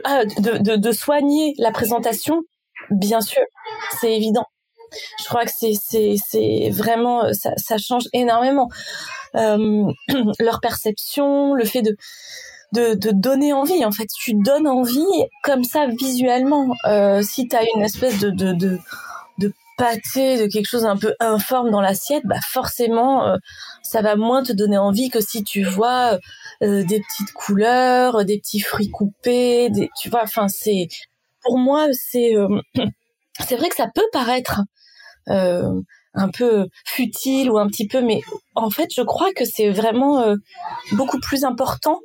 ah, 0.04 0.26
de, 0.26 0.58
de, 0.58 0.76
de 0.76 0.92
soigner 0.92 1.54
la 1.58 1.72
présentation? 1.72 2.42
Bien 2.90 3.22
sûr 3.22 3.42
c'est 4.00 4.16
évident 4.16 4.46
je 5.20 5.26
crois 5.26 5.46
que 5.46 5.52
c'est 5.56 5.74
c'est 5.74 6.16
c'est 6.30 6.70
vraiment 6.72 7.34
ça, 7.34 7.52
ça 7.58 7.78
change 7.78 8.06
énormément 8.14 8.70
euh, 9.36 9.92
leur 10.40 10.60
perception, 10.62 11.54
le 11.54 11.66
fait 11.66 11.82
de, 11.82 11.96
de, 12.74 12.94
de 12.96 13.12
donner 13.12 13.54
envie. 13.54 13.86
En 13.86 13.92
fait, 13.92 14.08
tu 14.08 14.34
donnes 14.34 14.68
envie 14.68 15.06
comme 15.44 15.64
ça 15.64 15.88
visuellement. 15.88 16.74
Euh, 16.86 17.22
si 17.22 17.48
tu 17.48 17.56
as 17.56 17.64
une 17.76 17.84
espèce 17.84 18.20
de, 18.20 18.30
de, 18.30 18.54
de, 18.54 18.80
pâté, 19.78 20.40
de 20.40 20.48
quelque 20.52 20.66
chose 20.66 20.86
un 20.86 20.98
peu 20.98 21.14
informe 21.20 21.70
dans 21.70 21.82
l'assiette, 21.82 22.24
bah 22.26 22.40
forcément, 22.50 23.28
euh, 23.28 23.36
ça 23.84 24.02
va 24.02 24.16
moins 24.16 24.42
te 24.42 24.52
donner 24.52 24.80
envie 24.80 25.12
que 25.12 25.22
si 25.22 25.44
tu 25.44 25.64
vois 25.64 26.18
euh, 26.64 26.84
des 26.84 27.00
petites 27.00 27.32
couleurs, 27.34 28.26
des 28.26 28.40
petits 28.40 28.60
fruits 28.60 28.90
coupés, 28.90 29.70
tu 30.02 30.10
vois. 30.10 30.24
Enfin, 30.24 30.48
c'est 30.48 30.88
pour 31.44 31.60
moi, 31.60 31.90
c'est 31.92 32.36
euh, 32.36 32.48
c'est 33.46 33.56
vrai 33.56 33.70
que 33.70 33.76
ça 33.76 33.88
peut 33.94 34.08
paraître 34.12 34.62
euh, 35.30 35.82
un 36.14 36.30
peu 36.30 36.68
futile 36.86 37.52
ou 37.52 37.60
un 37.60 37.68
petit 37.68 37.88
peu, 37.88 38.02
mais 38.02 38.22
en 38.56 38.70
fait, 38.70 38.90
je 38.96 39.02
crois 39.02 39.32
que 39.34 39.46
c'est 39.46 39.70
vraiment 39.70 40.22
euh, 40.22 40.36
beaucoup 40.94 41.20
plus 41.20 41.44
important 41.44 42.00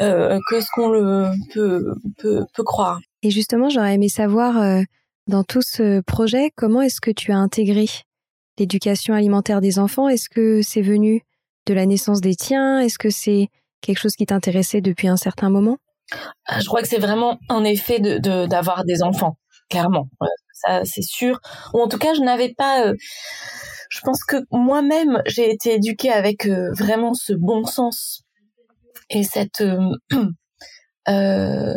euh, 0.00 0.38
que 0.48 0.60
ce 0.60 0.68
qu'on 0.72 0.88
le 0.88 1.30
peut, 1.52 1.94
peut, 2.18 2.44
peut, 2.54 2.62
croire. 2.62 3.00
Et 3.22 3.30
justement, 3.30 3.68
j'aurais 3.68 3.94
aimé 3.94 4.08
savoir 4.08 4.84
dans 5.26 5.42
tout 5.42 5.62
ce 5.62 6.00
projet, 6.02 6.52
comment 6.54 6.80
est-ce 6.80 7.00
que 7.00 7.10
tu 7.10 7.32
as 7.32 7.38
intégré 7.38 7.86
l'éducation 8.58 9.14
alimentaire 9.14 9.60
des 9.60 9.80
enfants? 9.80 10.08
Est-ce 10.08 10.28
que 10.28 10.62
c'est 10.62 10.82
venu 10.82 11.22
de 11.66 11.74
la 11.74 11.86
naissance 11.86 12.20
des 12.20 12.36
tiens? 12.36 12.78
Est-ce 12.78 12.98
que 12.98 13.10
c'est 13.10 13.48
quelque 13.80 13.98
chose 13.98 14.14
qui 14.14 14.26
t'intéressait 14.26 14.80
depuis 14.80 15.08
un 15.08 15.16
certain 15.16 15.50
moment? 15.50 15.78
Ah, 16.46 16.60
Je 16.60 16.66
crois 16.66 16.82
que 16.82 16.88
c'est 16.88 17.00
vraiment 17.00 17.40
en 17.48 17.64
effet 17.64 17.98
de 17.98 18.46
d'avoir 18.46 18.84
des 18.84 19.02
enfants, 19.02 19.38
clairement 19.68 20.08
ça 20.56 20.84
c'est 20.84 21.02
sûr. 21.02 21.40
Ou 21.74 21.80
en 21.80 21.88
tout 21.88 21.98
cas, 21.98 22.14
je 22.14 22.20
n'avais 22.20 22.52
pas. 22.54 22.86
Euh, 22.86 22.94
je 23.88 24.00
pense 24.00 24.24
que 24.24 24.36
moi-même, 24.50 25.22
j'ai 25.26 25.50
été 25.50 25.74
éduquée 25.74 26.10
avec 26.10 26.46
euh, 26.46 26.70
vraiment 26.72 27.14
ce 27.14 27.32
bon 27.32 27.64
sens 27.64 28.22
et 29.10 29.22
cette 29.22 29.62
euh, 31.08 31.74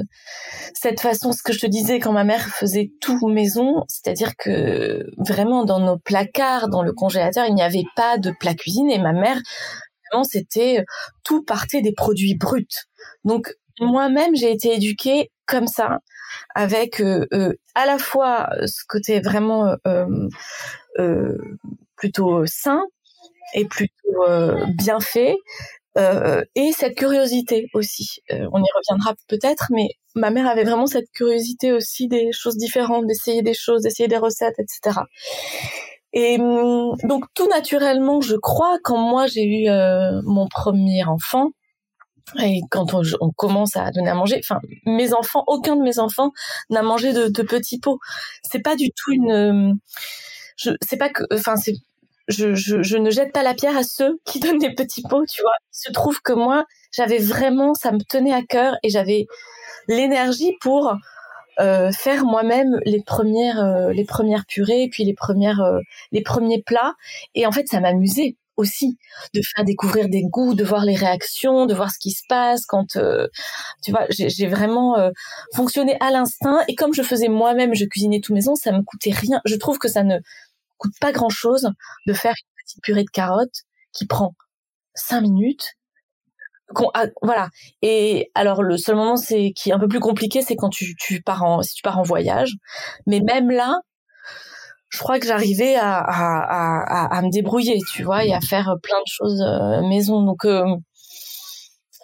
cette 0.73 0.99
façon, 1.01 1.31
ce 1.31 1.43
que 1.43 1.53
je 1.53 1.59
te 1.59 1.67
disais 1.67 1.99
quand 1.99 2.13
ma 2.13 2.23
mère 2.23 2.47
faisait 2.47 2.91
tout 2.99 3.27
maison, 3.27 3.83
c'est-à-dire 3.87 4.35
que 4.37 5.05
vraiment 5.17 5.65
dans 5.65 5.79
nos 5.79 5.97
placards, 5.97 6.69
dans 6.69 6.81
le 6.81 6.93
congélateur, 6.93 7.45
il 7.47 7.53
n'y 7.53 7.61
avait 7.61 7.85
pas 7.95 8.17
de 8.17 8.31
plat 8.39 8.55
cuisine 8.55 8.89
et 8.89 8.99
ma 8.99 9.13
mère 9.13 9.39
vraiment 10.11 10.23
c'était 10.23 10.83
tout 11.23 11.43
partait 11.43 11.81
des 11.81 11.93
produits 11.93 12.35
bruts. 12.35 12.65
Donc 13.23 13.53
moi-même, 13.79 14.35
j'ai 14.35 14.51
été 14.51 14.73
éduquée 14.75 15.31
comme 15.49 15.67
ça 15.67 15.99
avec 16.55 17.01
euh, 17.01 17.25
euh, 17.33 17.53
à 17.75 17.85
la 17.85 17.97
fois 17.97 18.49
euh, 18.53 18.67
ce 18.67 18.83
côté 18.87 19.19
vraiment 19.19 19.75
plutôt 21.95 22.45
sain 22.45 22.81
et 23.53 23.65
plutôt 23.65 23.93
bien 24.77 24.99
fait, 24.99 25.35
et 25.95 26.71
cette 26.71 26.95
curiosité 26.95 27.67
aussi. 27.73 28.19
on 28.29 28.59
y 28.59 28.69
reviendra 28.75 29.15
peut-être, 29.27 29.67
mais 29.71 29.89
ma 30.15 30.29
mère 30.29 30.47
avait 30.47 30.63
vraiment 30.63 30.87
cette 30.87 31.09
curiosité 31.13 31.71
aussi 31.71 32.07
des 32.07 32.31
choses 32.31 32.57
différentes, 32.57 33.07
d'essayer 33.07 33.41
des 33.41 33.53
choses, 33.53 33.81
d'essayer 33.81 34.07
des 34.07 34.17
recettes, 34.17 34.59
etc. 34.59 34.99
Et 36.13 36.37
hum, 36.39 36.95
donc 37.03 37.25
tout 37.33 37.47
naturellement, 37.47 38.21
je 38.21 38.35
crois, 38.35 38.77
quand 38.83 38.97
moi 38.97 39.27
j'ai 39.27 39.45
eu 39.45 39.69
mon 40.25 40.47
premier 40.47 41.05
enfant, 41.05 41.51
et 42.37 42.61
quand 42.69 42.93
on, 42.93 43.31
commence 43.31 43.75
à 43.75 43.91
donner 43.91 44.09
à 44.09 44.15
manger, 44.15 44.39
enfin, 44.43 44.59
mes 44.85 45.13
enfants, 45.13 45.43
aucun 45.47 45.75
de 45.75 45.81
mes 45.81 45.99
enfants 45.99 46.31
n'a 46.69 46.81
mangé 46.81 47.13
de, 47.13 47.41
petits 47.41 47.79
pots. 47.79 47.99
C'est 48.43 48.61
pas 48.61 48.75
du 48.75 48.91
tout 48.91 49.11
une, 49.11 49.77
je, 50.57 50.71
c'est 50.81 50.97
pas 50.97 51.09
que, 51.09 51.23
enfin, 51.33 51.55
c'est, 51.55 51.73
je, 52.27 52.53
je, 52.53 52.83
je, 52.83 52.97
ne 52.97 53.09
jette 53.09 53.31
pas 53.33 53.43
la 53.43 53.53
pierre 53.53 53.77
à 53.77 53.83
ceux 53.83 54.19
qui 54.25 54.39
donnent 54.39 54.59
des 54.59 54.73
petits 54.73 55.01
pots, 55.01 55.25
tu 55.25 55.41
vois. 55.41 55.55
Il 55.73 55.87
se 55.87 55.91
trouve 55.91 56.21
que 56.21 56.33
moi, 56.33 56.65
j'avais 56.91 57.19
vraiment, 57.19 57.73
ça 57.73 57.91
me 57.91 58.01
tenait 58.01 58.33
à 58.33 58.43
cœur 58.43 58.75
et 58.83 58.89
j'avais 58.89 59.25
l'énergie 59.87 60.53
pour 60.61 60.93
euh, 61.59 61.91
faire 61.91 62.23
moi-même 62.23 62.79
les 62.85 63.01
premières, 63.03 63.59
euh, 63.59 63.91
les 63.91 64.05
premières 64.05 64.45
purées, 64.45 64.87
puis 64.89 65.03
les 65.03 65.13
premières, 65.13 65.59
euh, 65.61 65.79
les 66.11 66.21
premiers 66.21 66.61
plats. 66.61 66.93
Et 67.35 67.45
en 67.45 67.51
fait, 67.51 67.67
ça 67.67 67.81
m'amusait 67.81 68.37
aussi 68.59 68.97
de 69.33 69.41
faire 69.55 69.65
découvrir 69.65 70.09
des 70.09 70.23
goûts, 70.23 70.53
de 70.53 70.63
voir 70.63 70.85
les 70.85 70.95
réactions, 70.95 71.65
de 71.65 71.73
voir 71.73 71.91
ce 71.91 71.99
qui 71.99 72.11
se 72.11 72.23
passe 72.27 72.65
quand 72.65 72.95
euh, 72.95 73.27
tu 73.83 73.91
vois, 73.91 74.05
j'ai 74.09 74.47
vraiment 74.47 74.97
euh, 74.97 75.11
fonctionné 75.55 75.97
à 75.99 76.11
l'instinct 76.11 76.59
et 76.67 76.75
comme 76.75 76.93
je 76.93 77.01
faisais 77.01 77.29
moi-même, 77.29 77.73
je 77.73 77.85
cuisinais 77.85 78.21
tout 78.21 78.33
maison, 78.33 78.55
ça 78.55 78.71
me 78.71 78.83
coûtait 78.83 79.11
rien. 79.11 79.41
Je 79.45 79.55
trouve 79.55 79.77
que 79.79 79.87
ça 79.87 80.03
ne 80.03 80.17
coûte 80.77 80.93
pas 80.99 81.11
grand-chose 81.11 81.69
de 82.07 82.13
faire 82.13 82.33
une 82.37 82.63
petite 82.63 82.83
purée 82.83 83.03
de 83.03 83.09
carottes 83.09 83.63
qui 83.93 84.05
prend 84.05 84.35
cinq 84.95 85.21
minutes 85.21 85.75
voilà. 87.21 87.49
Et 87.81 88.31
alors 88.35 88.63
le 88.63 88.77
seul 88.77 88.95
moment 88.95 89.17
c'est 89.17 89.51
qui 89.55 89.69
est 89.69 89.73
un 89.73 89.79
peu 89.79 89.87
plus 89.87 89.99
compliqué, 89.99 90.41
c'est 90.41 90.55
quand 90.55 90.69
tu, 90.69 90.95
tu 90.95 91.21
pars 91.21 91.43
en 91.43 91.61
si 91.61 91.75
tu 91.75 91.81
pars 91.81 91.97
en 91.97 92.03
voyage. 92.03 92.53
Mais 93.07 93.21
même 93.21 93.49
là, 93.49 93.79
je 94.89 94.97
crois 94.97 95.19
que 95.19 95.27
j'arrivais 95.27 95.75
à, 95.75 95.97
à, 95.97 97.05
à, 97.07 97.17
à, 97.17 97.21
me 97.21 97.29
débrouiller, 97.31 97.77
tu 97.91 98.03
vois, 98.03 98.25
et 98.25 98.33
à 98.33 98.41
faire 98.41 98.75
plein 98.81 98.99
de 98.99 99.07
choses 99.07 99.41
euh, 99.41 99.81
maison. 99.87 100.23
Donc, 100.23 100.45
euh, 100.45 100.65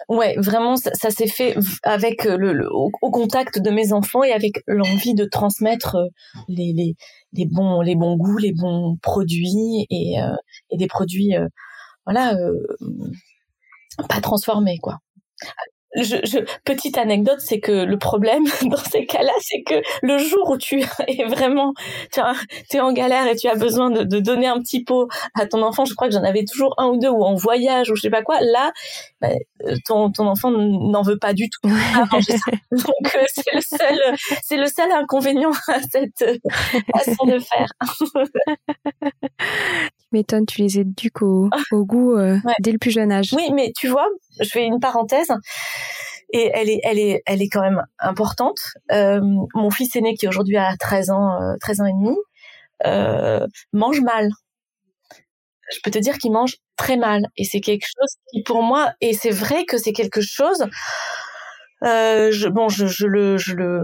ouais, 0.08 0.36
vraiment, 0.38 0.76
ça, 0.76 1.10
s'est 1.10 1.26
fait 1.26 1.56
avec 1.82 2.24
le, 2.24 2.68
au, 2.72 3.10
contact 3.10 3.58
de 3.60 3.70
mes 3.70 3.92
enfants 3.92 4.22
et 4.22 4.32
avec 4.32 4.62
l'envie 4.66 5.14
de 5.14 5.24
transmettre 5.24 5.96
euh, 5.96 6.06
les, 6.48 6.72
les, 6.74 6.94
les, 7.32 7.46
bons, 7.46 7.80
les 7.80 7.96
bons 7.96 8.16
goûts, 8.16 8.38
les 8.38 8.52
bons 8.52 8.96
produits 9.02 9.86
et, 9.90 10.20
euh, 10.22 10.36
et 10.70 10.76
des 10.76 10.86
produits, 10.86 11.34
voilà, 12.04 12.36
pas 14.08 14.20
transformés, 14.20 14.78
quoi 14.78 14.98
je, 15.96 16.16
je, 16.24 16.38
petite 16.64 16.98
anecdote, 16.98 17.38
c'est 17.40 17.60
que 17.60 17.72
le 17.72 17.98
problème 17.98 18.44
dans 18.62 18.76
ces 18.76 19.06
cas-là, 19.06 19.32
c'est 19.40 19.62
que 19.62 19.74
le 20.02 20.18
jour 20.18 20.50
où 20.50 20.56
tu 20.56 20.82
es 21.08 21.24
vraiment, 21.24 21.72
tu 22.12 22.76
es 22.76 22.80
en 22.80 22.92
galère 22.92 23.26
et 23.26 23.36
tu 23.36 23.48
as 23.48 23.54
besoin 23.54 23.90
de, 23.90 24.02
de, 24.02 24.20
donner 24.20 24.46
un 24.46 24.60
petit 24.60 24.84
pot 24.84 25.08
à 25.34 25.46
ton 25.46 25.62
enfant, 25.62 25.84
je 25.84 25.94
crois 25.94 26.08
que 26.08 26.14
j'en 26.14 26.24
avais 26.24 26.44
toujours 26.44 26.74
un 26.78 26.86
ou 26.86 26.98
deux 26.98 27.08
ou 27.08 27.22
en 27.22 27.34
voyage 27.34 27.90
ou 27.90 27.96
je 27.96 28.02
sais 28.02 28.10
pas 28.10 28.22
quoi. 28.22 28.38
Là, 28.40 28.72
bah, 29.20 29.28
ton, 29.86 30.10
ton 30.10 30.26
enfant 30.26 30.50
n'en 30.50 31.02
veut 31.02 31.18
pas 31.18 31.32
du 31.32 31.48
tout. 31.48 31.68
Donc 32.70 33.14
euh, 33.16 33.24
c'est 33.28 33.54
le 33.54 33.60
seul, 33.60 33.98
c'est 34.42 34.56
le 34.56 34.66
seul 34.66 34.90
inconvénient 34.92 35.52
à 35.68 35.80
cette 35.80 36.40
façon 36.94 37.26
de 37.26 37.38
faire. 37.38 37.68
Tu 40.16 40.34
m'étonnes, 40.34 40.46
tu 40.46 40.62
les 40.62 40.78
éduques 40.80 41.22
au, 41.22 41.50
au 41.72 41.84
goût 41.84 42.16
euh, 42.16 42.38
dès 42.60 42.72
le 42.72 42.78
plus 42.78 42.90
jeune 42.90 43.12
âge. 43.12 43.32
Oui, 43.34 43.50
mais 43.54 43.72
tu 43.76 43.88
vois, 43.88 44.08
je 44.40 44.48
fais 44.48 44.64
une 44.64 44.80
parenthèse 44.80 45.32
et 46.32 46.50
elle 46.54 46.68
est, 46.68 46.80
elle 46.82 46.98
est, 46.98 47.22
elle 47.26 47.42
est 47.42 47.48
quand 47.48 47.62
même 47.62 47.82
importante. 47.98 48.58
Euh, 48.92 49.20
mon 49.54 49.70
fils 49.70 49.94
aîné 49.96 50.14
qui 50.14 50.26
aujourd'hui 50.26 50.56
a 50.56 50.76
13 50.76 51.10
ans, 51.10 51.38
13 51.60 51.80
ans 51.80 51.86
et 51.86 51.92
demi, 51.92 52.16
mange 53.72 54.00
mal 54.00 54.30
je 55.72 55.80
peux 55.82 55.90
te 55.90 55.98
dire 55.98 56.18
qu'il 56.18 56.32
mange 56.32 56.56
très 56.76 56.96
mal. 56.96 57.26
Et 57.36 57.44
c'est 57.44 57.60
quelque 57.60 57.86
chose 57.86 58.16
qui, 58.30 58.42
pour 58.42 58.62
moi, 58.62 58.92
et 59.00 59.14
c'est 59.14 59.30
vrai 59.30 59.64
que 59.64 59.78
c'est 59.78 59.92
quelque 59.92 60.20
chose 60.20 60.64
euh, 61.86 62.30
je, 62.32 62.48
bon, 62.48 62.68
je, 62.68 62.86
je, 62.86 63.06
le, 63.06 63.38
je 63.38 63.54
le, 63.54 63.82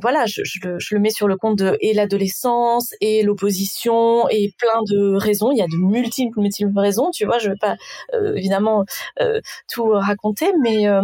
voilà, 0.00 0.26
je, 0.26 0.42
je, 0.44 0.60
le, 0.62 0.78
je 0.78 0.94
le 0.94 1.00
mets 1.00 1.10
sur 1.10 1.26
le 1.28 1.36
compte 1.36 1.58
de 1.58 1.76
et 1.80 1.92
l'adolescence 1.92 2.90
et 3.00 3.22
l'opposition 3.22 4.28
et 4.28 4.54
plein 4.58 4.80
de 4.90 5.16
raisons. 5.16 5.50
Il 5.50 5.58
y 5.58 5.62
a 5.62 5.66
de 5.66 5.76
multiples, 5.76 6.40
multiples 6.40 6.78
raisons. 6.78 7.10
Tu 7.12 7.24
vois, 7.26 7.38
je 7.38 7.50
vais 7.50 7.56
pas 7.60 7.76
euh, 8.14 8.34
évidemment 8.36 8.84
euh, 9.20 9.40
tout 9.72 9.88
raconter, 9.88 10.52
mais 10.62 10.88
euh, 10.88 11.02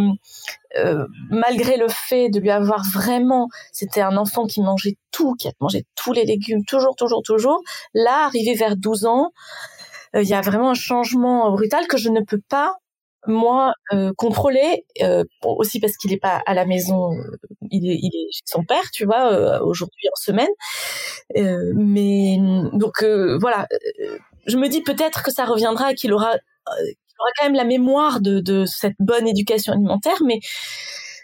euh, 0.77 1.07
malgré 1.31 1.77
le 1.77 1.89
fait 1.89 2.29
de 2.29 2.39
lui 2.41 2.51
avoir 2.51 2.83
vraiment, 2.93 3.49
c'était 3.73 4.01
un 4.01 4.17
enfant 4.17 4.47
qui 4.47 4.63
mangeait 4.63 4.97
tout, 5.11 5.35
qui 5.35 5.49
a 5.49 5.53
mangé 5.61 5.85
tous 5.97 6.13
les 6.13 6.25
légumes, 6.25 6.65
toujours, 6.65 6.95
toujours, 6.97 7.23
toujours. 7.23 7.61
Là, 7.95 8.27
arrivé 8.27 8.55
vers 8.55 8.77
12 8.77 9.07
ans, 9.07 9.33
il 10.15 10.29
y 10.29 10.35
a 10.35 10.43
vraiment 10.43 10.71
un 10.71 10.75
changement 10.75 11.51
brutal 11.53 11.87
que 11.87 11.97
je 11.97 12.11
ne 12.11 12.21
peux 12.21 12.41
pas 12.51 12.77
moi 13.27 13.75
euh, 13.93 14.13
contrôler 14.17 14.85
euh, 15.03 15.25
aussi 15.43 15.81
parce 15.81 15.97
qu'il 15.97 16.13
est 16.13 16.21
pas 16.21 16.43
à 16.47 16.55
la 16.55 16.65
maison 16.65 17.13
euh, 17.13 17.37
il 17.71 17.89
est 17.89 17.99
il 18.03 18.11
est 18.15 18.33
chez 18.33 18.43
son 18.47 18.65
père 18.65 18.91
tu 18.93 19.05
vois 19.05 19.33
euh, 19.33 19.61
aujourd'hui 19.61 20.09
en 20.13 20.17
semaine 20.17 20.49
mais 21.75 22.37
donc 22.73 23.05
voilà 23.41 23.67
je 24.47 24.57
me 24.57 24.69
dis 24.69 24.83
peut-être 24.83 25.23
que 25.23 25.31
ça 25.31 25.45
reviendra 25.45 25.95
qu'il 25.95 26.13
aura 26.13 26.33
qu'il 26.33 27.17
aura 27.21 27.31
quand 27.39 27.45
même 27.45 27.55
la 27.55 27.65
mémoire 27.65 28.21
de 28.21 28.41
de 28.41 28.65
cette 28.67 28.97
bonne 28.99 29.29
éducation 29.29 29.73
alimentaire 29.73 30.23
mais 30.25 30.41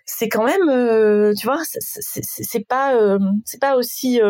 c'est 0.07 0.29
quand 0.29 0.45
même 0.45 1.35
tu 1.35 1.47
vois 1.47 1.61
c'est 1.65 2.67
pas 2.67 3.19
c'est 3.45 3.61
pas 3.61 3.77
aussi 3.77 4.21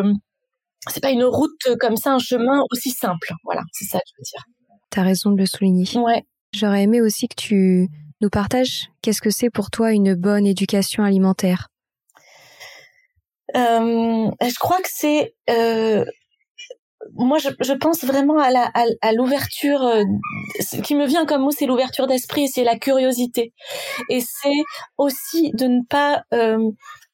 c'est 0.89 1.03
pas 1.03 1.11
une 1.11 1.25
route 1.25 1.77
comme 1.79 1.97
ça 1.97 2.13
un 2.15 2.19
chemin 2.19 2.63
aussi 2.73 2.91
simple 2.91 3.33
voilà 3.45 3.63
c'est 3.73 3.85
ça 3.85 3.99
que 3.99 4.05
je 4.07 4.15
veux 4.19 4.25
dire 4.25 4.45
T'as 4.91 5.03
raison 5.03 5.31
de 5.33 5.37
le 5.37 5.47
souligner. 5.47 5.87
Ouais. 5.97 6.25
J'aurais 6.53 6.83
aimé 6.83 7.01
aussi 7.01 7.29
que 7.29 7.35
tu 7.37 7.89
nous 8.21 8.31
partages 8.31 8.89
qu'est-ce 9.03 9.21
que 9.21 9.31
c'est 9.31 9.51
pour 9.51 9.71
toi 9.71 9.93
une 9.93 10.15
bonne 10.15 10.47
éducation 10.47 11.05
alimentaire. 11.05 11.69
Euh, 13.57 14.31
je 14.43 14.59
crois 14.59 14.79
que 14.79 14.89
c'est 14.91 15.35
euh, 15.49 16.05
moi 17.15 17.39
je, 17.39 17.73
pense 17.73 18.05
vraiment 18.05 18.39
à 18.39 18.51
la 18.51 18.71
à, 19.01 19.13
l'ouverture 19.13 19.83
euh, 19.83 20.03
ce 20.61 20.83
qui 20.83 20.95
me 20.95 21.07
vient 21.07 21.25
comme 21.25 21.43
mot 21.43 21.51
c'est 21.51 21.65
l'ouverture 21.65 22.07
d'esprit 22.07 22.49
c'est 22.49 22.65
la 22.65 22.79
curiosité 22.79 23.55
et 24.11 24.21
c'est 24.21 24.63
aussi 24.99 25.51
de 25.53 25.67
ne 25.67 25.81
pas 25.89 26.25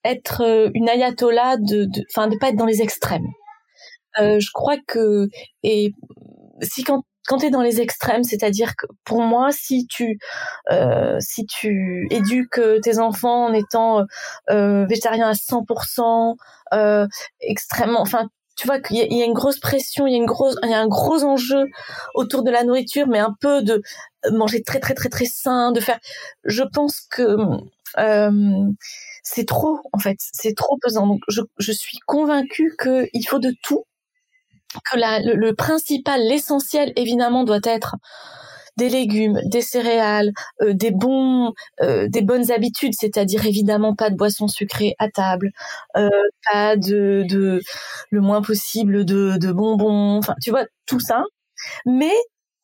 être 0.03 0.71
une 0.75 0.89
ayatollah 0.89 1.57
de 1.59 1.87
enfin 2.11 2.27
de, 2.27 2.37
pas 2.37 2.49
être 2.49 2.57
dans 2.57 2.67
les 2.67 2.83
extrêmes 2.83 3.29
je 4.19 4.51
crois 4.53 4.79
que 4.89 5.29
et 5.63 5.93
si 6.63 6.83
quand 6.83 7.05
quand 7.27 7.39
tu 7.39 7.47
es 7.47 7.51
dans 7.51 7.63
les 7.63 7.81
extrêmes, 7.81 8.25
c'est-à-dire 8.25 8.77
que 8.77 8.87
pour 9.05 9.21
moi, 9.21 9.51
si 9.53 9.87
tu 9.87 10.19
euh, 10.71 11.17
si 11.21 11.47
tu 11.47 12.07
éduques 12.11 12.61
tes 12.83 12.99
enfants 12.99 13.47
en 13.47 13.53
étant 13.53 14.05
euh, 14.51 14.87
végétarien 14.87 15.29
à 15.29 15.33
100%, 15.33 16.37
euh, 16.75 17.07
extrêmement, 17.41 18.01
enfin 18.01 18.29
tu 18.57 18.69
vois 18.69 18.79
qu'il 18.81 18.97
y, 18.97 19.17
y, 19.17 19.23
a 19.23 19.25
une 19.25 19.33
grosse 19.33 19.59
pression, 19.59 20.07
il 20.07 20.13
y 20.13 20.15
a 20.15 20.19
une 20.19 20.27
grosse, 20.27 20.57
il 20.63 20.71
y 20.71 20.75
a 20.75 20.81
un 20.81 20.87
gros 20.87 21.25
enjeu 21.25 21.67
autour 22.15 22.45
de 22.45 22.53
la 22.53 22.63
nourriture, 22.63 23.09
mais 23.09 23.19
un 23.19 23.35
peu 23.41 23.63
de 23.63 23.83
manger 24.31 24.63
très 24.63 24.79
très 24.81 24.95
très 24.95 25.09
très 25.09 25.27
sain, 25.27 25.73
de 25.73 25.81
faire. 25.81 25.99
Je 26.45 26.63
pense 26.63 27.01
que 27.11 27.37
euh, 27.99 28.71
c'est 29.23 29.47
trop 29.47 29.81
en 29.93 29.99
fait, 29.99 30.17
c'est 30.19 30.55
trop 30.55 30.79
pesant. 30.83 31.07
Donc 31.07 31.21
je, 31.29 31.41
je 31.59 31.73
suis 31.73 31.99
convaincue 32.07 32.77
qu'il 32.81 33.27
faut 33.29 33.39
de 33.41 33.55
tout 33.63 33.85
que 34.83 34.97
le, 34.97 35.55
principal, 35.55 36.21
l'essentiel, 36.21 36.93
évidemment, 36.97 37.45
doit 37.45 37.61
être 37.65 37.97
des 38.77 38.89
légumes, 38.89 39.41
des 39.45 39.61
céréales, 39.61 40.33
euh, 40.63 40.73
des 40.75 40.91
bons, 40.91 41.53
euh, 41.81 42.09
des 42.09 42.23
bonnes 42.23 42.51
habitudes, 42.51 42.95
c'est-à-dire 42.99 43.47
évidemment 43.47 43.95
pas 43.95 44.11
de 44.11 44.17
boissons 44.17 44.49
sucrées 44.49 44.95
à 44.99 45.09
table, 45.09 45.53
euh, 45.97 46.09
pas 46.53 46.77
de, 46.77 47.25
le 48.11 48.21
moins 48.21 48.43
possible 48.43 49.05
de, 49.05 49.53
bonbons, 49.53 50.19
enfin 50.19 50.35
tu 50.43 50.51
vois 50.51 50.65
tout 50.87 51.01
ça, 51.01 51.23
mais 51.87 52.15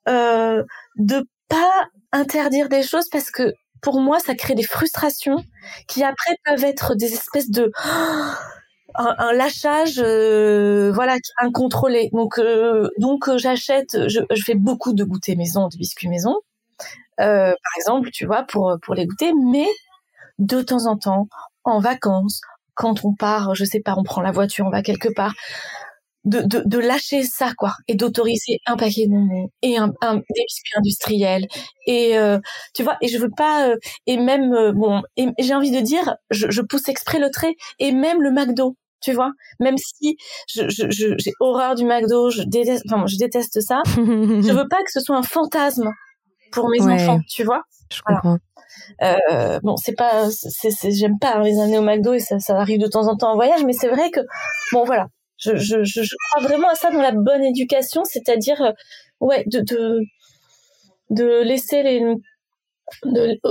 de 0.07 1.26
pas 1.49 1.88
interdire 2.12 2.69
des 2.69 2.83
choses 2.83 3.09
parce 3.11 3.31
que 3.31 3.55
pour 3.81 4.00
moi 4.00 4.19
ça 4.19 4.35
crée 4.35 4.55
des 4.55 4.64
frustrations 4.64 5.37
qui 5.88 6.03
après 6.03 6.37
peuvent 6.44 6.64
être 6.64 6.94
des 6.96 7.12
espèces 7.12 7.51
de 7.51 7.70
un, 8.94 9.33
lâchage 9.33 9.98
euh, 9.98 10.90
voilà 10.92 11.16
incontrôlé. 11.40 12.11
Donc 12.12 12.38
euh, 12.38 12.88
donc 12.98 13.29
euh, 13.29 13.38
j'achète 13.38 14.09
je, 14.09 14.20
je, 14.31 14.42
fais 14.44 14.55
beaucoup 14.55 14.92
de 14.92 15.05
goûters 15.05 15.37
maison 15.37 15.68
de 15.68 15.76
biscuits 15.76 16.09
maison. 16.09 16.37
Euh, 17.20 17.50
par 17.50 17.72
exemple 17.79 18.11
tu 18.11 18.26
vois 18.26 18.44
pour 18.44 18.76
pour 18.83 18.94
les 18.94 19.07
goûter 19.07 19.33
mais 19.35 19.66
de 20.38 20.62
temps 20.62 20.87
en 20.87 20.96
temps 20.96 21.29
en 21.64 21.81
vacances 21.81 22.40
quand 22.74 23.05
on 23.05 23.14
part 23.14 23.55
je 23.55 23.64
sais 23.64 23.81
pas 23.81 23.94
on 23.96 24.03
prend 24.03 24.22
la 24.22 24.33
voiture 24.33 24.66
on 24.66 24.70
va 24.70 24.83
quelque 24.83 25.12
part 25.14 25.35
de, 26.24 26.40
de, 26.40 26.62
de 26.64 26.78
lâcher 26.78 27.22
ça 27.22 27.52
quoi 27.56 27.74
et 27.88 27.94
d'autoriser 27.94 28.59
un 28.66 28.76
paquet 28.76 29.06
de 29.06 29.12
bonbons 29.12 29.48
et 29.62 29.78
un, 29.78 29.92
un 30.02 30.16
des 30.16 30.44
biscuits 30.46 30.72
industriels 30.76 31.46
et 31.87 32.18
euh, 32.18 32.38
tu 32.74 32.83
vois 32.83 32.96
et 33.00 33.09
je 33.09 33.18
veux 33.18 33.30
pas 33.30 33.68
euh, 33.68 33.76
et 34.06 34.16
même 34.18 34.52
euh, 34.52 34.72
bon 34.72 35.02
et 35.16 35.28
j'ai 35.38 35.54
envie 35.54 35.70
de 35.70 35.80
dire 35.80 36.16
je, 36.30 36.50
je 36.50 36.61
pousse 36.62 36.88
exprès 36.88 37.18
le 37.18 37.30
trait 37.30 37.54
et 37.78 37.92
même 37.92 38.20
le 38.20 38.30
McDo 38.30 38.76
tu 39.00 39.12
vois 39.12 39.33
même 39.61 39.76
si 39.78 40.18
je 40.46 40.68
j'ai 40.68 40.90
je, 40.90 41.14
j'ai 41.18 41.33
horreur 41.40 41.74
du 41.74 41.85
McDo 41.85 42.30
je 42.30 42.42
déteste 42.42 42.85
enfin 42.90 43.06
je 43.06 43.16
déteste 43.16 43.61
ça 43.61 43.80
je 43.96 44.52
veux 44.52 44.68
pas 44.68 44.83
que 44.85 44.90
ce 44.92 45.00
soit 45.00 45.16
un 45.16 45.22
fantasme 45.22 45.90
pour 46.52 46.68
mes 46.68 46.83
ouais, 46.83 46.94
enfants 46.94 47.20
tu 47.28 47.44
vois. 47.44 47.62
Je 47.92 48.02
comprends. 48.02 48.38
Euh, 49.02 49.59
bon 49.62 49.76
c'est 49.76 49.96
pas 49.96 50.28
c'est 50.30 50.92
j'aime 50.92 51.18
pas 51.18 51.37
hein, 51.37 51.42
les 51.42 51.59
années 51.59 51.78
au 51.78 51.83
McDo 51.83 52.12
et 52.12 52.20
ça 52.20 52.38
ça 52.38 52.56
arrive 52.56 52.80
de 52.80 52.87
temps 52.87 53.09
en 53.09 53.16
temps 53.16 53.33
en 53.33 53.35
voyage 53.35 53.64
mais 53.64 53.72
c'est 53.72 53.88
vrai 53.88 54.11
que 54.11 54.20
bon 54.72 54.85
voilà. 54.85 55.06
je, 55.06 55.19
je, 55.40 56.16
crois 56.31 56.48
vraiment 56.48 56.68
à 56.68 56.74
ça 56.74 56.90
dans 56.90 57.00
la 57.00 57.12
bonne 57.12 57.44
éducation, 57.44 58.05
c'est-à-dire 58.05 58.61
euh, 58.62 58.72
ouais 59.20 59.44
de, 59.46 61.42
laisser 61.42 61.83
les 61.83 62.03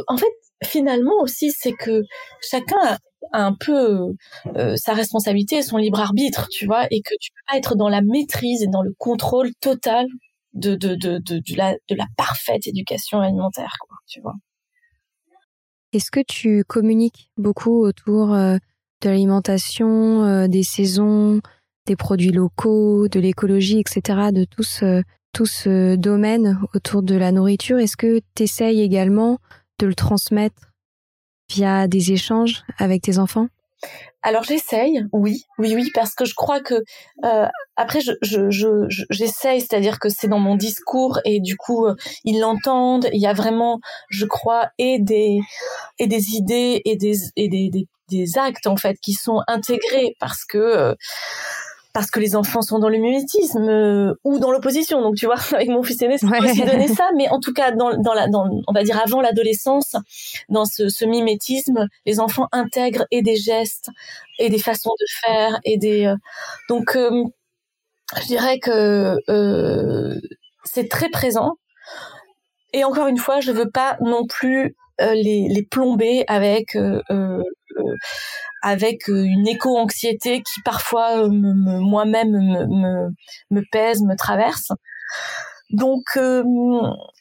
en 0.08 0.18
fait 0.18 0.34
finalement 0.64 1.22
aussi 1.22 1.52
c'est 1.52 1.74
que 1.74 2.02
chacun 2.42 2.78
a, 2.84 2.98
un 3.34 3.54
peu 3.54 4.14
euh, 4.56 4.76
sa 4.76 4.94
responsabilité 4.94 5.58
et 5.58 5.62
son 5.62 5.78
libre 5.78 6.00
arbitre, 6.00 6.48
tu 6.52 6.66
vois, 6.66 6.86
et 6.90 7.02
que 7.02 7.14
tu 7.20 7.32
peux 7.32 7.52
pas 7.52 7.58
être 7.58 7.76
dans 7.76 7.90
la 7.90 8.02
maîtrise 8.02 8.64
et 8.64 8.68
dans 8.68 8.82
le 8.82 8.94
contrôle 8.98 9.54
total 9.60 10.08
de 10.54 10.78
la 11.56 11.74
de 11.74 11.96
la 11.96 12.06
parfaite 12.18 12.66
éducation 12.66 13.20
alimentaire, 13.20 13.76
quoi, 13.88 13.98
tu 14.08 14.22
vois. 14.22 14.36
Est-ce 15.92 16.12
que 16.12 16.20
tu 16.20 16.64
communiques 16.66 17.32
beaucoup 17.38 17.84
autour 17.84 18.34
euh, 18.34 18.58
de 19.02 19.10
l'alimentation, 19.10 20.24
euh, 20.24 20.48
des 20.48 20.62
saisons, 20.62 21.42
des 21.90 21.96
produits 21.96 22.32
locaux, 22.32 23.08
de 23.08 23.20
l'écologie, 23.20 23.80
etc., 23.80 24.30
de 24.32 24.46
tout 24.46 24.64
ce, 24.64 25.96
domaine 25.96 26.60
autour 26.76 27.02
de 27.02 27.16
la 27.16 27.32
nourriture. 27.32 27.80
Est-ce 27.80 27.98
que 27.98 28.22
tu 28.36 28.44
essayes 28.44 28.82
également 28.82 29.40
de 29.80 29.88
le 29.88 29.96
transmettre 29.96 30.72
via 31.50 31.88
des 31.88 32.12
échanges 32.12 32.64
avec 32.78 33.02
tes 33.02 33.18
enfants? 33.18 33.48
Alors 34.22 34.44
j'essaye, 34.44 35.06
oui, 35.14 35.46
oui, 35.58 35.74
oui, 35.74 35.90
parce 35.96 36.14
que 36.14 36.26
je 36.26 36.36
crois 36.36 36.60
que 36.60 36.76
euh, 37.24 37.48
après 37.78 38.02
je, 38.02 38.12
j'essaye, 39.10 39.62
c'est-à-dire 39.62 40.00
que 40.00 40.10
c'est 40.10 40.28
dans 40.28 40.40
mon 40.40 40.58
discours 40.58 41.20
et 41.24 41.40
du 41.40 41.56
coup 41.56 41.86
euh, 41.86 41.96
ils 42.26 42.40
l'entendent. 42.40 43.08
Il 43.14 43.22
y 43.22 43.28
a 43.28 43.34
vraiment, 43.34 43.80
je 44.10 44.26
crois, 44.26 44.70
et 44.78 45.00
des 45.00 45.40
et 45.98 46.08
des 46.08 46.36
idées 46.36 46.82
et 46.84 46.98
des 46.98 47.30
et 47.38 47.48
des, 47.48 47.70
des, 47.70 47.88
des 48.10 48.38
actes 48.38 48.68
en 48.68 48.76
fait 48.76 48.98
qui 49.02 49.14
sont 49.14 49.40
intégrés 49.48 50.14
parce 50.20 50.44
que 50.44 50.58
euh, 50.58 50.96
parce 52.00 52.12
que 52.12 52.22
les 52.22 52.38
enfants 52.38 52.62
sont 52.62 52.80
dans 52.80 52.88
le 52.88 52.98
mimétisme 52.98 53.68
euh, 53.68 54.14
ou 54.24 54.40
dans 54.40 54.52
l'opposition. 54.52 55.02
Donc 55.02 55.16
tu 55.16 55.26
vois, 55.26 55.36
avec 55.54 55.68
mon 55.68 55.84
fils 55.84 56.02
aîné, 56.02 56.18
c'est 56.18 56.28
ouais. 56.28 56.40
aussi 56.40 56.64
donner 56.64 56.88
ça, 56.88 57.10
mais 57.18 57.28
en 57.28 57.42
tout 57.42 57.52
cas 57.52 57.74
dans, 57.74 57.94
dans 58.02 58.14
la, 58.14 58.30
dans, 58.30 58.50
on 58.68 58.72
va 58.72 58.84
dire 58.84 58.98
avant 59.04 59.20
l'adolescence, 59.20 59.98
dans 60.48 60.64
ce, 60.64 60.88
ce 60.88 61.04
mimétisme, 61.04 61.90
les 62.06 62.22
enfants 62.22 62.48
intègrent 62.54 63.06
et 63.12 63.22
des 63.22 63.36
gestes 63.36 63.90
et 64.38 64.50
des 64.50 64.60
façons 64.60 64.94
de 64.98 65.06
faire 65.26 65.60
et 65.66 65.78
des 65.78 66.06
euh, 66.06 66.16
donc 66.70 66.96
euh, 66.96 67.26
je 68.22 68.28
dirais 68.28 68.60
que 68.60 69.18
c'est 70.64 70.88
très 70.88 71.10
présent. 71.10 71.56
Et 72.72 72.86
encore 72.86 73.08
une 73.08 73.18
fois, 73.18 73.42
je 73.42 73.52
veux 73.52 73.70
pas 73.70 73.98
non 74.00 74.26
plus 74.26 74.78
les, 75.00 75.50
les 75.50 75.64
plomber 75.70 76.24
avec 76.28 76.78
euh, 76.78 77.44
avec 78.62 79.08
une 79.08 79.48
éco-anxiété 79.48 80.42
qui 80.42 80.62
parfois 80.64 81.28
me, 81.28 81.54
me, 81.54 81.80
moi-même 81.80 82.32
me, 82.32 83.10
me, 83.52 83.62
pèse, 83.72 84.02
me 84.02 84.16
traverse. 84.16 84.72
Donc, 85.72 86.04
euh, 86.18 86.44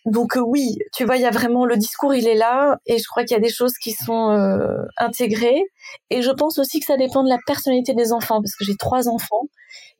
donc 0.06 0.36
euh, 0.36 0.40
oui, 0.40 0.78
tu 0.94 1.04
vois, 1.04 1.16
il 1.16 1.22
y 1.22 1.26
a 1.26 1.30
vraiment 1.30 1.66
le 1.66 1.76
discours, 1.76 2.14
il 2.14 2.26
est 2.26 2.34
là, 2.34 2.78
et 2.86 2.96
je 2.98 3.04
crois 3.06 3.24
qu'il 3.24 3.36
y 3.36 3.38
a 3.38 3.42
des 3.42 3.52
choses 3.52 3.74
qui 3.74 3.92
sont 3.92 4.30
euh, 4.30 4.86
intégrées. 4.96 5.62
Et 6.08 6.22
je 6.22 6.30
pense 6.30 6.58
aussi 6.58 6.80
que 6.80 6.86
ça 6.86 6.96
dépend 6.96 7.22
de 7.22 7.28
la 7.28 7.38
personnalité 7.46 7.92
des 7.94 8.12
enfants, 8.12 8.40
parce 8.40 8.54
que 8.56 8.64
j'ai 8.64 8.76
trois 8.76 9.08
enfants, 9.08 9.48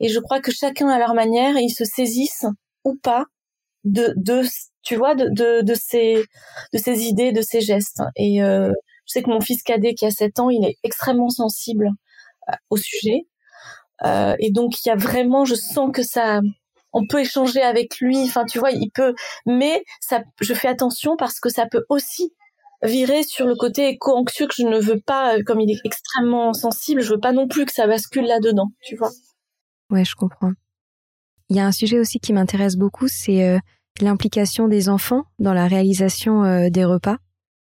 et 0.01 0.09
je 0.09 0.19
crois 0.19 0.41
que 0.41 0.51
chacun 0.51 0.89
à 0.89 0.99
leur 0.99 1.15
manière, 1.15 1.59
ils 1.59 1.71
se 1.71 1.85
saisissent 1.85 2.47
ou 2.85 2.97
pas 3.03 3.25
de, 3.85 4.15
de 4.17 4.43
tu 4.83 4.97
vois, 4.97 5.15
de, 5.15 5.29
de, 5.29 5.63
de 5.63 5.75
ces, 5.75 6.25
de 6.73 6.79
ces 6.79 7.07
idées, 7.07 7.33
de 7.33 7.43
ces 7.43 7.61
gestes. 7.61 8.03
Et 8.17 8.43
euh, 8.43 8.73
Je 9.09 9.15
sais 9.15 9.23
que 9.23 9.31
mon 9.31 9.41
fils 9.41 9.63
cadet 9.63 9.95
qui 9.95 10.07
a 10.07 10.11
7 10.11 10.39
ans, 10.39 10.51
il 10.51 10.65
est 10.65 10.77
extrêmement 10.85 11.31
sensible 11.31 11.91
au 12.71 12.77
sujet. 12.77 13.27
et 14.05 14.51
donc 14.53 14.85
il 14.85 14.89
y 14.89 14.93
a 14.93 14.97
vraiment, 14.97 15.45
je 15.45 15.55
sens 15.55 15.91
que 15.93 16.03
ça, 16.03 16.41
on 16.93 17.07
peut 17.07 17.21
échanger 17.21 17.63
avec 17.63 17.99
lui. 17.99 18.19
Enfin, 18.23 18.45
tu 18.45 18.59
vois, 18.59 18.71
il 18.71 18.91
peut, 18.91 19.15
mais 19.47 19.85
je 20.41 20.55
fais 20.55 20.69
attention 20.69 21.17
parce 21.17 21.41
que 21.41 21.49
ça 21.49 21.67
peut 21.67 21.85
aussi 21.89 22.33
virer 22.83 23.23
sur 23.23 23.47
le 23.47 23.57
côté 23.57 23.89
éco-anxieux 23.89 24.47
que 24.47 24.55
je 24.57 24.63
ne 24.63 24.79
veux 24.79 25.01
pas, 25.01 25.37
euh, 25.37 25.43
comme 25.45 25.61
il 25.61 25.71
est 25.71 25.81
extrêmement 25.85 26.53
sensible, 26.53 27.01
je 27.01 27.11
veux 27.11 27.21
pas 27.21 27.33
non 27.33 27.49
plus 27.49 27.65
que 27.65 27.73
ça 27.73 27.87
bascule 27.87 28.27
là-dedans, 28.27 28.71
tu 28.83 28.97
vois. 28.97 29.11
Ouais, 29.91 30.05
je 30.05 30.15
comprends. 30.15 30.53
Il 31.49 31.57
y 31.57 31.61
a 31.61 31.67
un 31.67 31.73
sujet 31.73 31.99
aussi 31.99 32.21
qui 32.21 32.33
m'intéresse 32.33 32.77
beaucoup, 32.77 33.09
c'est 33.09 33.43
euh, 33.45 33.59
l'implication 34.01 34.69
des 34.69 34.89
enfants 34.89 35.25
dans 35.39 35.55
la 35.55 35.67
réalisation 35.67 36.45
euh, 36.45 36.69
des 36.71 36.85
repas, 36.85 37.17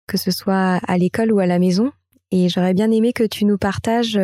que 0.07 0.17
ce 0.17 0.31
soit 0.31 0.81
à 0.87 0.99
l'école 0.99 1.33
ou 1.33 1.39
à 1.39 1.47
la 1.47 1.59
maison. 1.59 1.93
Et 2.31 2.49
j'aurais 2.49 2.75
bien 2.75 2.91
aimé 2.91 3.13
que 3.13 3.25
tu 3.25 3.45
nous 3.45 3.59
partages 3.59 4.19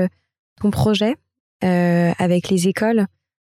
ton 0.61 0.71
projet 0.71 1.17
avec 1.61 2.49
les 2.49 2.67
écoles 2.67 3.07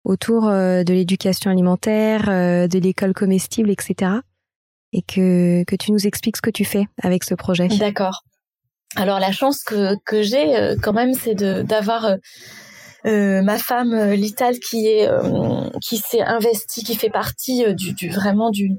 autour 0.03 0.47
de 0.47 0.91
l'éducation 0.93 1.51
alimentaire, 1.51 2.25
de 2.25 2.79
l'école 2.79 3.13
comestible, 3.13 3.69
etc 3.69 4.21
et 4.93 5.01
que, 5.01 5.63
que 5.65 5.75
tu 5.75 5.91
nous 5.91 6.07
expliques 6.07 6.37
ce 6.37 6.41
que 6.41 6.49
tu 6.49 6.65
fais 6.65 6.87
avec 7.01 7.23
ce 7.23 7.35
projet. 7.35 7.67
D'accord. 7.67 8.23
Alors 8.95 9.19
la 9.19 9.31
chance 9.31 9.63
que, 9.63 9.95
que 10.05 10.23
j'ai 10.23 10.55
euh, 10.55 10.75
quand 10.81 10.93
même, 10.93 11.13
c'est 11.13 11.35
d'avoir 11.35 12.05
euh, 12.05 12.15
euh, 13.05 13.41
ma 13.43 13.59
femme 13.59 14.13
Lital 14.13 14.55
qui 14.59 14.81
s'est 15.91 16.21
investie, 16.21 16.83
qui 16.83 16.95
fait 16.95 17.11
partie 17.11 17.73
du, 17.75 17.93
du 17.93 18.09
vraiment 18.09 18.49
du 18.49 18.71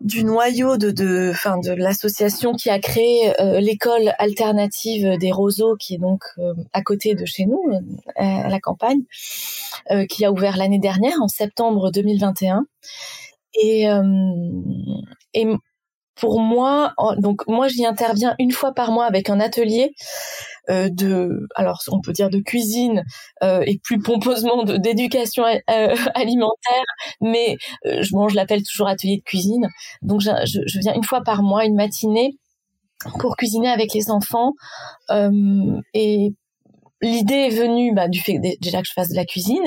du 0.00 0.24
noyau 0.24 0.76
de 0.76 0.90
de 0.90 1.30
enfin 1.30 1.58
de 1.58 1.72
l'association 1.72 2.52
qui 2.52 2.70
a 2.70 2.78
créé 2.78 3.32
l'école 3.60 4.12
alternative 4.18 5.16
des 5.18 5.32
roseaux 5.32 5.76
qui 5.76 5.94
est 5.94 5.98
donc 5.98 6.22
à 6.72 6.82
côté 6.82 7.14
de 7.14 7.24
chez 7.24 7.46
nous 7.46 7.62
à 8.16 8.48
la 8.48 8.60
campagne 8.60 9.02
qui 10.08 10.24
a 10.24 10.32
ouvert 10.32 10.56
l'année 10.56 10.78
dernière 10.78 11.16
en 11.22 11.28
septembre 11.28 11.90
2021 11.90 12.66
et, 13.56 13.88
euh, 13.88 14.02
et 15.34 15.46
pour 16.14 16.40
moi, 16.40 16.94
donc 17.18 17.46
moi 17.46 17.68
j'y 17.68 17.84
interviens 17.84 18.34
une 18.38 18.52
fois 18.52 18.72
par 18.72 18.90
mois 18.90 19.04
avec 19.04 19.28
un 19.28 19.40
atelier 19.40 19.94
euh, 20.70 20.88
de, 20.90 21.46
alors 21.54 21.80
on 21.90 22.00
peut 22.00 22.12
dire 22.12 22.30
de 22.30 22.38
cuisine 22.38 23.04
euh, 23.42 23.62
et 23.66 23.78
plus 23.78 23.98
pompeusement 23.98 24.64
d'éducation 24.64 25.44
euh, 25.44 25.58
alimentaire, 26.14 26.84
mais 27.20 27.56
euh, 27.86 28.02
je, 28.02 28.12
bon, 28.12 28.28
je 28.28 28.36
l'appelle 28.36 28.62
toujours 28.62 28.88
atelier 28.88 29.18
de 29.18 29.22
cuisine. 29.22 29.68
Donc 30.02 30.20
je, 30.20 30.30
je, 30.44 30.60
je, 30.66 30.78
viens 30.80 30.94
une 30.94 31.04
fois 31.04 31.22
par 31.22 31.42
mois, 31.42 31.64
une 31.64 31.76
matinée 31.76 32.36
pour 33.20 33.36
cuisiner 33.36 33.68
avec 33.68 33.92
les 33.92 34.10
enfants 34.10 34.52
et 35.92 36.32
l'idée 37.02 37.34
est 37.34 37.56
venue 37.56 37.94
bah, 37.94 38.08
du 38.08 38.20
fait 38.20 38.38
déjà 38.60 38.80
que 38.80 38.88
je 38.88 38.92
fasse 38.92 39.10
de 39.10 39.16
la 39.16 39.24
cuisine, 39.24 39.64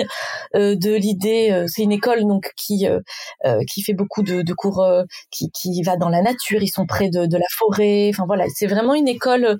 euh, 0.55 0.75
de 0.75 0.93
l'idée, 0.93 1.49
euh, 1.51 1.65
c'est 1.67 1.83
une 1.83 1.91
école 1.91 2.21
donc 2.21 2.51
qui 2.55 2.87
euh, 2.87 2.99
euh 3.45 3.59
qui 3.69 3.81
fait 3.81 3.93
beaucoup 3.93 4.23
de, 4.23 4.41
de 4.41 4.53
cours, 4.53 4.81
euh, 4.83 5.03
qui, 5.31 5.51
qui 5.51 5.81
va 5.83 5.97
dans 5.97 6.09
la 6.09 6.21
nature, 6.21 6.61
ils 6.61 6.69
sont 6.69 6.85
près 6.85 7.09
de, 7.09 7.25
de 7.25 7.37
la 7.37 7.45
forêt, 7.57 8.09
enfin 8.13 8.25
voilà, 8.25 8.45
c'est 8.53 8.67
vraiment 8.67 8.93
une 8.95 9.07
école 9.07 9.57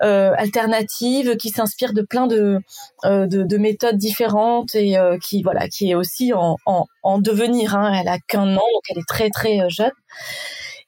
alternative 0.00 1.36
qui 1.36 1.50
s'inspire 1.50 1.92
de 1.92 2.02
plein 2.02 2.26
de, 2.26 2.58
de, 3.04 3.26
de 3.26 3.56
méthodes 3.56 3.96
différentes 3.96 4.74
et 4.74 4.96
qui 5.22 5.42
voilà, 5.42 5.68
qui 5.68 5.90
est 5.90 5.94
aussi 5.94 6.32
en, 6.32 6.56
en, 6.66 6.86
en 7.02 7.18
devenir. 7.18 7.76
Hein, 7.76 7.92
elle 8.00 8.08
a 8.08 8.18
qu'un 8.18 8.56
an, 8.56 8.66
donc 8.74 8.82
elle 8.90 8.98
est 8.98 9.08
très 9.08 9.30
très 9.30 9.68
jeune. 9.70 9.92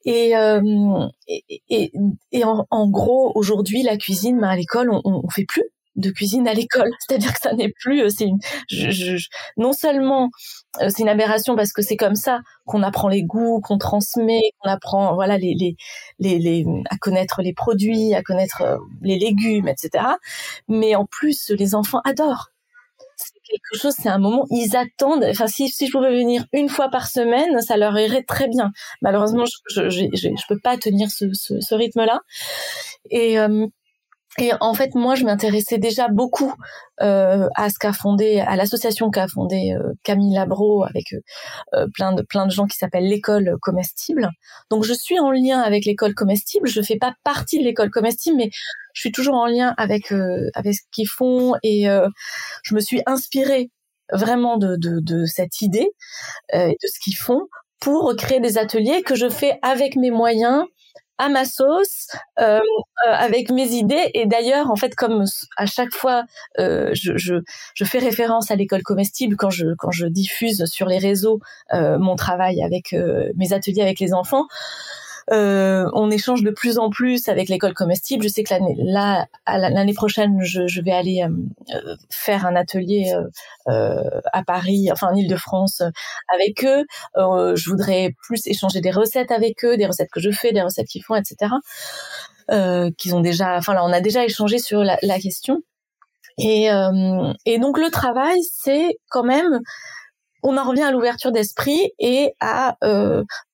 Et, 0.04 0.36
euh, 0.36 1.08
et, 1.28 1.62
et, 1.70 1.92
et 2.32 2.44
en, 2.44 2.66
en, 2.70 2.88
gros, 2.88 3.32
aujourd'hui, 3.34 3.82
la 3.82 3.96
cuisine, 3.96 4.38
bah, 4.38 4.50
à 4.50 4.56
l'école, 4.56 4.90
on, 4.90 5.00
on 5.04 5.28
fait 5.30 5.46
plus 5.46 5.64
de 5.96 6.11
cuisine 6.11 6.48
à 6.48 6.54
l'école. 6.54 6.90
C'est-à-dire 7.00 7.33
que 7.33 7.40
ça 7.40 7.52
n'est 7.54 7.72
plus, 7.80 8.02
euh, 8.02 8.09
c'est 8.09 8.28
je, 8.68 8.90
je, 8.90 9.28
non 9.57 9.72
seulement 9.72 10.30
euh, 10.80 10.88
c'est 10.88 11.02
une 11.02 11.09
aberration 11.09 11.57
parce 11.57 11.72
que 11.72 11.83
c'est 11.83 11.96
comme 11.96 12.16
ça 12.16 12.40
qu'on 12.66 12.83
apprend 12.83 13.09
les 13.09 13.22
goûts, 13.22 13.61
qu'on 13.61 13.78
transmet, 13.78 14.40
qu'on 14.59 14.70
apprend, 14.70 15.14
voilà, 15.14 15.38
les, 15.38 15.54
les, 15.54 15.76
les, 16.18 16.38
les, 16.38 16.66
à 16.90 16.96
connaître 16.96 17.42
les 17.42 17.52
produits, 17.52 18.14
à 18.14 18.22
connaître 18.22 18.62
euh, 18.62 18.76
les 19.02 19.18
légumes, 19.18 19.68
etc. 19.68 20.04
Mais 20.68 20.94
en 20.94 21.07
plus, 21.07 21.50
les 21.50 21.74
enfants 21.74 22.00
adorent. 22.04 22.50
C'est 23.16 23.40
quelque 23.44 23.80
chose, 23.80 23.94
c'est 23.96 24.09
un 24.09 24.18
moment, 24.18 24.44
ils 24.50 24.76
attendent. 24.76 25.24
Enfin, 25.30 25.46
si, 25.46 25.68
si 25.68 25.87
je 25.87 25.92
pouvais 25.92 26.11
venir 26.11 26.44
une 26.52 26.68
fois 26.68 26.88
par 26.88 27.07
semaine, 27.07 27.61
ça 27.61 27.76
leur 27.76 27.96
irait 27.98 28.24
très 28.24 28.48
bien. 28.48 28.72
Malheureusement, 29.02 29.44
je, 29.44 29.88
je, 29.88 30.09
je, 30.12 30.28
je 30.28 30.46
peux 30.48 30.59
pas 30.59 30.76
tenir 30.76 31.11
ce, 31.11 31.33
ce, 31.33 31.61
ce 31.61 31.74
rythme-là. 31.76 32.20
Et 33.11 33.38
et 34.38 34.50
en 34.60 34.74
fait, 34.74 34.94
moi, 34.94 35.14
je 35.14 35.24
m'intéressais 35.24 35.78
déjà 35.78 36.08
beaucoup 36.08 36.52
euh, 37.00 37.48
à 37.54 37.70
ce 37.70 37.78
qu'a 37.78 37.92
fondé, 37.92 38.40
à 38.40 38.56
l'association 38.56 39.10
qu'a 39.10 39.28
fondé 39.28 39.76
euh, 39.78 39.92
Camille 40.02 40.34
Labro 40.34 40.84
avec 40.84 41.12
euh, 41.12 41.20
euh, 41.74 41.86
plein 41.94 42.12
de 42.12 42.22
plein 42.22 42.46
de 42.46 42.50
gens 42.50 42.66
qui 42.66 42.76
s'appelle 42.76 43.06
l'école 43.08 43.56
comestible. 43.62 44.28
Donc, 44.70 44.84
je 44.84 44.92
suis 44.92 45.20
en 45.20 45.30
lien 45.30 45.60
avec 45.60 45.84
l'école 45.84 46.14
comestible. 46.14 46.66
Je 46.66 46.82
fais 46.82 46.96
pas 46.96 47.14
partie 47.22 47.58
de 47.60 47.64
l'école 47.64 47.90
comestible, 47.90 48.36
mais 48.36 48.50
je 48.94 49.00
suis 49.00 49.12
toujours 49.12 49.36
en 49.36 49.46
lien 49.46 49.72
avec 49.76 50.10
euh, 50.10 50.50
avec 50.54 50.74
ce 50.74 50.82
qu'ils 50.92 51.08
font 51.08 51.54
et 51.62 51.86
je 52.64 52.74
me 52.74 52.80
suis 52.80 53.02
inspirée 53.06 53.70
vraiment 54.12 54.56
de 54.56 54.76
de, 54.76 55.00
de 55.00 55.26
cette 55.26 55.60
idée 55.60 55.88
et 56.52 56.68
de 56.70 56.88
ce 56.88 56.98
qu'ils 57.00 57.16
font 57.16 57.42
pour 57.80 58.14
créer 58.16 58.40
des 58.40 58.58
ateliers 58.58 59.02
que 59.02 59.14
je 59.14 59.28
fais 59.28 59.58
avec 59.62 59.96
mes 59.96 60.10
moyens 60.10 60.64
à 61.18 61.29
ma 61.29 61.44
sauce, 61.44 62.09
euh, 62.40 62.59
euh, 62.59 63.12
avec 63.12 63.50
mes 63.50 63.68
idées. 63.72 64.11
Et 64.14 64.27
d'ailleurs, 64.27 64.70
en 64.70 64.77
fait, 64.77 64.94
comme 64.94 65.24
à 65.57 65.66
chaque 65.66 65.92
fois, 65.92 66.24
euh, 66.59 66.90
je, 66.92 67.16
je, 67.16 67.35
je, 67.74 67.85
fais 67.85 67.98
référence 67.98 68.50
à 68.50 68.57
l'école 68.57 68.83
comestible 68.83 69.37
quand 69.37 69.50
je, 69.50 69.66
quand 69.79 69.90
je 69.90 70.07
diffuse 70.07 70.64
sur 70.66 70.87
les 70.87 70.98
réseaux 70.98 71.40
euh, 71.72 71.98
mon 71.98 72.16
travail 72.16 72.62
avec 72.62 72.92
euh, 72.92 73.31
mes 73.37 73.53
ateliers 73.53 73.83
avec 73.83 74.00
les 74.00 74.12
enfants. 74.12 74.46
Euh, 75.32 75.88
on 75.94 76.10
échange 76.10 76.42
de 76.42 76.50
plus 76.50 76.78
en 76.78 76.90
plus 76.90 77.28
avec 77.28 77.48
l'école 77.48 77.74
comestible. 77.74 78.24
Je 78.24 78.28
sais 78.28 78.42
que 78.42 78.52
l'année 78.52 78.74
là, 78.78 79.26
l'année 79.46 79.94
prochaine, 79.94 80.38
je, 80.42 80.80
vais 80.82 80.92
aller 80.92 81.22
euh, 81.22 81.96
faire 82.10 82.46
un 82.46 82.56
atelier 82.56 83.14
euh, 83.68 84.20
à 84.32 84.42
Paris, 84.44 84.88
enfin 84.92 85.08
en 85.08 85.14
Île-de-France, 85.14 85.82
avec 86.34 86.64
eux. 86.64 86.84
je 87.16 87.70
voudrais 87.70 88.14
plus 88.22 88.46
échanger 88.46 88.80
des 88.80 88.90
recettes 88.90 89.30
avec 89.30 89.64
eux, 89.64 89.76
des 89.76 89.87
recettes 89.87 90.10
que 90.10 90.20
je 90.20 90.30
fais, 90.30 90.52
des 90.52 90.62
recettes 90.62 90.88
qu'ils 90.88 91.04
font, 91.04 91.14
etc. 91.14 91.52
qu'ils 92.98 93.14
ont 93.14 93.20
déjà, 93.20 93.56
enfin 93.56 93.74
là, 93.74 93.84
on 93.84 93.92
a 93.92 94.00
déjà 94.00 94.24
échangé 94.24 94.58
sur 94.58 94.84
la, 94.84 95.18
question. 95.18 95.62
Et 96.38 96.68
donc 96.68 97.78
le 97.78 97.90
travail, 97.90 98.38
c'est 98.52 98.98
quand 99.08 99.24
même, 99.24 99.60
on 100.42 100.58
en 100.58 100.64
revient 100.64 100.82
à 100.82 100.90
l'ouverture 100.90 101.32
d'esprit 101.32 101.92
et 101.98 102.34
à 102.40 102.76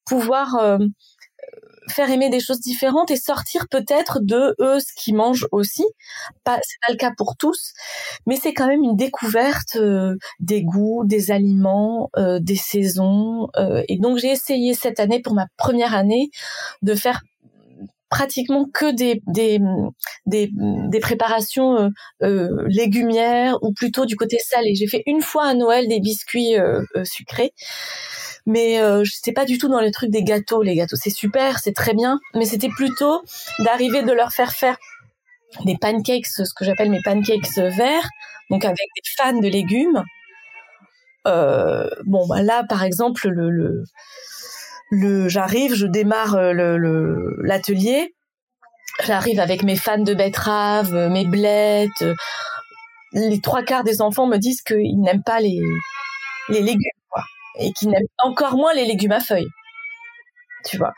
pouvoir 0.05 0.79
faire 1.91 2.11
aimer 2.11 2.31
des 2.31 2.41
choses 2.41 2.61
différentes 2.61 3.11
et 3.11 3.17
sortir 3.17 3.67
peut-être 3.69 4.21
de 4.21 4.55
eux 4.61 4.81
ce 4.81 4.93
qu'ils 4.97 5.15
mangent 5.15 5.47
aussi. 5.53 5.85
Pas, 6.45 6.59
c'est 6.63 6.79
pas 6.87 6.93
le 6.93 6.97
cas 6.97 7.13
pour 7.17 7.37
tous, 7.37 7.73
mais 8.27 8.37
c'est 8.37 8.55
quand 8.55 8.67
même 8.67 8.83
une 8.83 8.97
découverte 8.97 9.77
euh, 9.77 10.17
des 10.39 10.63
goûts, 10.63 11.03
des 11.05 11.31
aliments, 11.31 12.11
euh, 12.17 12.39
des 12.41 12.57
saisons. 12.57 13.49
Euh, 13.57 13.83
et 13.89 13.99
donc 13.99 14.19
j'ai 14.19 14.31
essayé 14.31 14.75
cette 14.75 15.01
année, 15.01 15.21
pour 15.21 15.35
ma 15.35 15.47
première 15.57 15.95
année, 15.95 16.31
de 16.83 16.95
faire 16.95 17.21
pratiquement 18.09 18.67
que 18.73 18.93
des 18.93 19.23
des 19.29 19.61
des, 20.27 21.01
préparations 21.01 21.91
légumières 22.21 23.57
ou 23.63 23.73
plutôt 23.73 24.05
du 24.05 24.17
côté 24.17 24.39
salé. 24.39 24.75
J'ai 24.75 24.89
fait 24.89 25.05
une 25.07 25.23
fois 25.23 25.45
à 25.45 25.55
Noël 25.55 25.87
des 25.87 26.01
biscuits 26.01 26.57
sucrés, 27.05 27.53
mais 28.47 28.77
je 29.05 29.13
sais 29.13 29.33
pas 29.33 29.45
du 29.45 29.59
tout 29.59 29.69
dans 29.69 29.81
les 29.81 29.91
trucs 29.91 30.11
des 30.11 30.23
gâteaux. 30.23 30.63
Les 30.63 30.75
gâteaux, 30.75 30.97
c'est 30.97 31.11
super, 31.11 31.59
c'est 31.59 31.75
très 31.75 31.95
bien, 31.95 32.19
mais 32.35 32.45
c'était 32.45 32.69
plutôt 32.69 33.23
d'arriver 33.61 34.03
de 34.03 34.13
leur 34.13 34.33
faire 34.33 34.53
faire 34.53 34.77
des 35.65 35.77
pancakes, 35.77 36.27
ce 36.27 36.43
que 36.55 36.65
j'appelle 36.65 36.91
mes 36.91 37.03
pancakes 37.03 37.57
verts, 37.57 38.09
donc 38.51 38.65
avec 38.65 38.77
des 38.77 39.11
fans 39.17 39.41
de 39.41 39.49
légumes. 39.49 40.03
bon, 41.25 42.27
bah 42.29 42.43
là, 42.43 42.65
par 42.69 42.85
exemple, 42.85 43.29
le, 43.29 43.51
le 43.51 43.85
le 44.91 45.29
j'arrive, 45.29 45.75
je 45.75 45.87
démarre 45.87 46.35
euh, 46.35 46.53
l'atelier. 47.43 48.15
J'arrive 49.05 49.41
avec 49.41 49.63
mes 49.63 49.77
fans 49.77 50.03
de 50.03 50.15
betteraves, 50.15 50.95
euh, 50.95 51.09
mes 51.09 51.25
blettes. 51.25 52.03
Euh, 52.03 52.15
les 53.13 53.41
trois 53.41 53.63
quarts 53.63 53.85
des 53.85 54.03
enfants 54.03 54.27
me 54.27 54.37
disent 54.37 54.63
qu'ils 54.63 55.01
n'aiment 55.01 55.23
pas 55.23 55.41
les 55.41 55.61
légumes, 56.49 57.00
et 57.59 57.73
qu'ils 57.73 57.91
n'aiment 57.91 58.07
encore 58.19 58.57
moins 58.57 58.75
les 58.75 58.85
légumes 58.85 59.13
à 59.13 59.21
feuilles. 59.21 59.49
Tu 60.65 60.77
vois. 60.77 60.93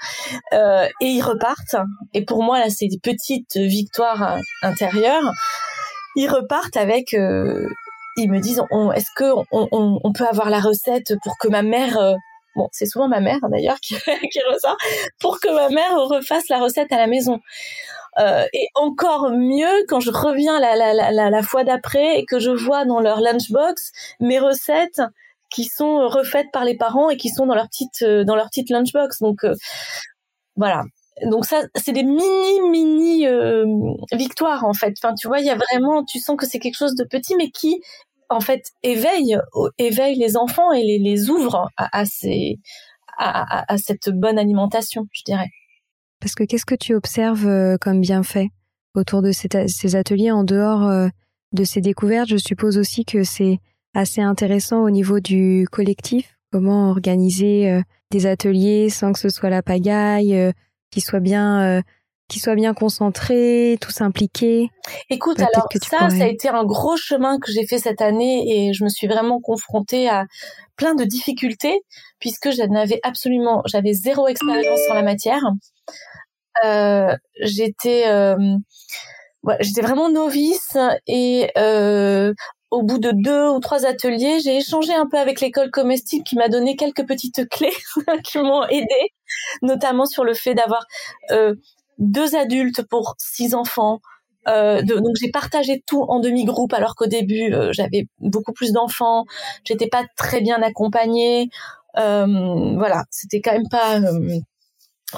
Euh, 0.52 0.88
et 1.00 1.06
ils 1.06 1.22
repartent. 1.22 1.76
Et 2.14 2.24
pour 2.24 2.42
moi, 2.42 2.58
là, 2.58 2.68
c'est 2.68 2.88
des 2.88 2.98
petites 2.98 3.56
victoires 3.56 4.38
intérieures. 4.62 5.32
Ils 6.16 6.28
repartent 6.28 6.76
avec. 6.76 7.14
Euh, 7.14 7.68
ils 8.16 8.30
me 8.30 8.40
disent, 8.40 8.62
est-ce 8.94 9.10
que 9.16 9.32
on, 9.52 10.12
peut 10.12 10.26
avoir 10.26 10.50
la 10.50 10.60
recette 10.60 11.14
pour 11.22 11.38
que 11.38 11.48
ma 11.48 11.62
mère 11.62 11.96
bon, 12.54 12.68
c'est 12.72 12.86
souvent 12.86 13.08
ma 13.08 13.20
mère 13.20 13.38
d'ailleurs 13.50 13.80
qui, 13.80 13.94
qui 14.32 14.40
ressort, 14.52 14.76
pour 15.20 15.40
que 15.40 15.52
ma 15.54 15.68
mère 15.68 15.96
refasse 15.96 16.48
la 16.48 16.58
recette 16.58 16.92
à 16.92 16.96
la 16.96 17.06
maison. 17.06 17.40
Euh, 18.18 18.44
et 18.52 18.68
encore 18.74 19.30
mieux 19.30 19.86
quand 19.88 20.00
je 20.00 20.10
reviens 20.10 20.60
la, 20.60 21.30
la 21.30 21.42
fois 21.42 21.64
d'après 21.64 22.18
et 22.18 22.26
que 22.26 22.38
je 22.38 22.50
vois 22.50 22.84
dans 22.84 23.00
leur 23.00 23.20
lunchbox 23.20 23.92
mes 24.20 24.38
recettes 24.38 25.00
qui 25.52 25.64
sont 25.64 26.08
refaites 26.08 26.48
par 26.52 26.64
les 26.64 26.76
parents 26.76 27.10
et 27.10 27.16
qui 27.16 27.28
sont 27.28 27.46
dans 27.46 27.54
leur 27.54 27.68
petite 27.68 28.02
euh, 28.02 28.24
dans 28.24 28.36
leur 28.36 28.46
petite 28.46 28.70
lunchbox. 28.70 29.20
Donc 29.20 29.44
euh, 29.44 29.54
voilà. 30.56 30.82
Donc 31.26 31.44
ça, 31.44 31.62
c'est 31.76 31.92
des 31.92 32.04
mini 32.04 32.70
mini 32.70 33.26
euh, 33.26 33.64
victoires 34.12 34.64
en 34.64 34.72
fait. 34.72 34.94
Enfin, 35.02 35.14
tu 35.14 35.28
vois, 35.28 35.40
il 35.40 35.46
y 35.46 35.50
a 35.50 35.56
vraiment, 35.56 36.04
tu 36.04 36.18
sens 36.18 36.36
que 36.36 36.46
c'est 36.46 36.58
quelque 36.58 36.78
chose 36.78 36.94
de 36.94 37.04
petit, 37.04 37.36
mais 37.36 37.50
qui 37.50 37.80
en 38.28 38.40
fait 38.40 38.62
éveille 38.82 39.36
éveille 39.78 40.16
les 40.16 40.36
enfants 40.36 40.72
et 40.72 40.82
les, 40.82 40.98
les 40.98 41.28
ouvre 41.28 41.68
à, 41.76 42.04
ces 42.06 42.58
à, 43.18 43.76
cette 43.78 44.10
bonne 44.10 44.38
alimentation, 44.38 45.06
je 45.12 45.22
dirais. 45.24 45.50
Parce 46.20 46.34
que 46.34 46.44
qu'est-ce 46.44 46.66
que 46.66 46.74
tu 46.74 46.94
observes 46.94 47.46
euh, 47.46 47.76
comme 47.80 48.00
bienfait 48.00 48.48
autour 48.94 49.22
de 49.22 49.32
ces, 49.32 49.96
ateliers 49.96 50.30
en 50.30 50.44
dehors 50.44 50.86
euh, 50.86 51.08
de 51.52 51.64
ces 51.64 51.80
découvertes? 51.80 52.28
Je 52.28 52.36
suppose 52.36 52.78
aussi 52.78 53.04
que 53.04 53.24
c'est 53.24 53.58
assez 53.94 54.20
intéressant 54.20 54.82
au 54.82 54.90
niveau 54.90 55.20
du 55.20 55.66
collectif, 55.70 56.36
comment 56.50 56.90
organiser 56.90 57.70
euh, 57.70 57.82
des 58.10 58.26
ateliers 58.26 58.90
sans 58.90 59.12
que 59.12 59.18
ce 59.18 59.28
soit 59.28 59.50
la 59.50 59.62
pagaille, 59.62 60.52
qui 60.90 61.00
soit 61.00 61.20
bien 61.20 61.82
qui 62.32 62.38
soit 62.38 62.54
bien 62.54 62.72
concentrés, 62.72 63.76
tous 63.80 64.00
impliqués. 64.00 64.70
Écoute, 65.10 65.38
alors 65.38 65.68
ça, 65.82 66.08
ça 66.08 66.24
a 66.24 66.26
été 66.26 66.48
un 66.48 66.64
gros 66.64 66.96
chemin 66.96 67.38
que 67.38 67.52
j'ai 67.52 67.66
fait 67.66 67.78
cette 67.78 68.00
année 68.00 68.44
et 68.68 68.72
je 68.72 68.84
me 68.84 68.88
suis 68.88 69.06
vraiment 69.06 69.38
confrontée 69.38 70.08
à 70.08 70.24
plein 70.76 70.94
de 70.94 71.04
difficultés 71.04 71.82
puisque 72.20 72.50
je 72.50 72.62
n'avais 72.62 73.00
absolument, 73.02 73.62
j'avais 73.66 73.92
zéro 73.92 74.28
expérience 74.28 74.80
en 74.90 74.94
la 74.94 75.02
matière. 75.02 75.42
Euh, 76.64 77.14
j'étais 77.42 78.04
euh, 78.06 78.36
j'étais 79.60 79.82
vraiment 79.82 80.08
novice 80.08 80.76
et 81.06 81.50
euh, 81.58 82.32
au 82.72 82.82
bout 82.82 82.98
de 82.98 83.12
deux 83.12 83.48
ou 83.50 83.60
trois 83.60 83.84
ateliers, 83.84 84.40
j'ai 84.40 84.56
échangé 84.56 84.94
un 84.94 85.06
peu 85.06 85.18
avec 85.18 85.42
l'école 85.42 85.70
comestible 85.70 86.24
qui 86.24 86.36
m'a 86.36 86.48
donné 86.48 86.74
quelques 86.74 87.06
petites 87.06 87.46
clés 87.50 87.74
qui 88.24 88.38
m'ont 88.38 88.64
aidé, 88.64 89.12
notamment 89.60 90.06
sur 90.06 90.24
le 90.24 90.32
fait 90.32 90.54
d'avoir 90.54 90.86
euh, 91.30 91.54
deux 91.98 92.34
adultes 92.34 92.82
pour 92.88 93.14
six 93.18 93.54
enfants. 93.54 94.00
Euh, 94.48 94.82
donc 94.82 95.14
j'ai 95.20 95.30
partagé 95.30 95.84
tout 95.86 96.02
en 96.02 96.18
demi-groupe 96.18 96.72
alors 96.72 96.96
qu'au 96.96 97.06
début 97.06 97.52
euh, 97.52 97.72
j'avais 97.72 98.06
beaucoup 98.18 98.52
plus 98.52 98.72
d'enfants, 98.72 99.24
j'étais 99.64 99.86
pas 99.86 100.04
très 100.16 100.40
bien 100.40 100.60
accompagnée, 100.62 101.48
voilà, 101.94 103.04
c'était 103.10 103.42
quand 103.42 103.52
même 103.52 103.68
pas 103.70 104.00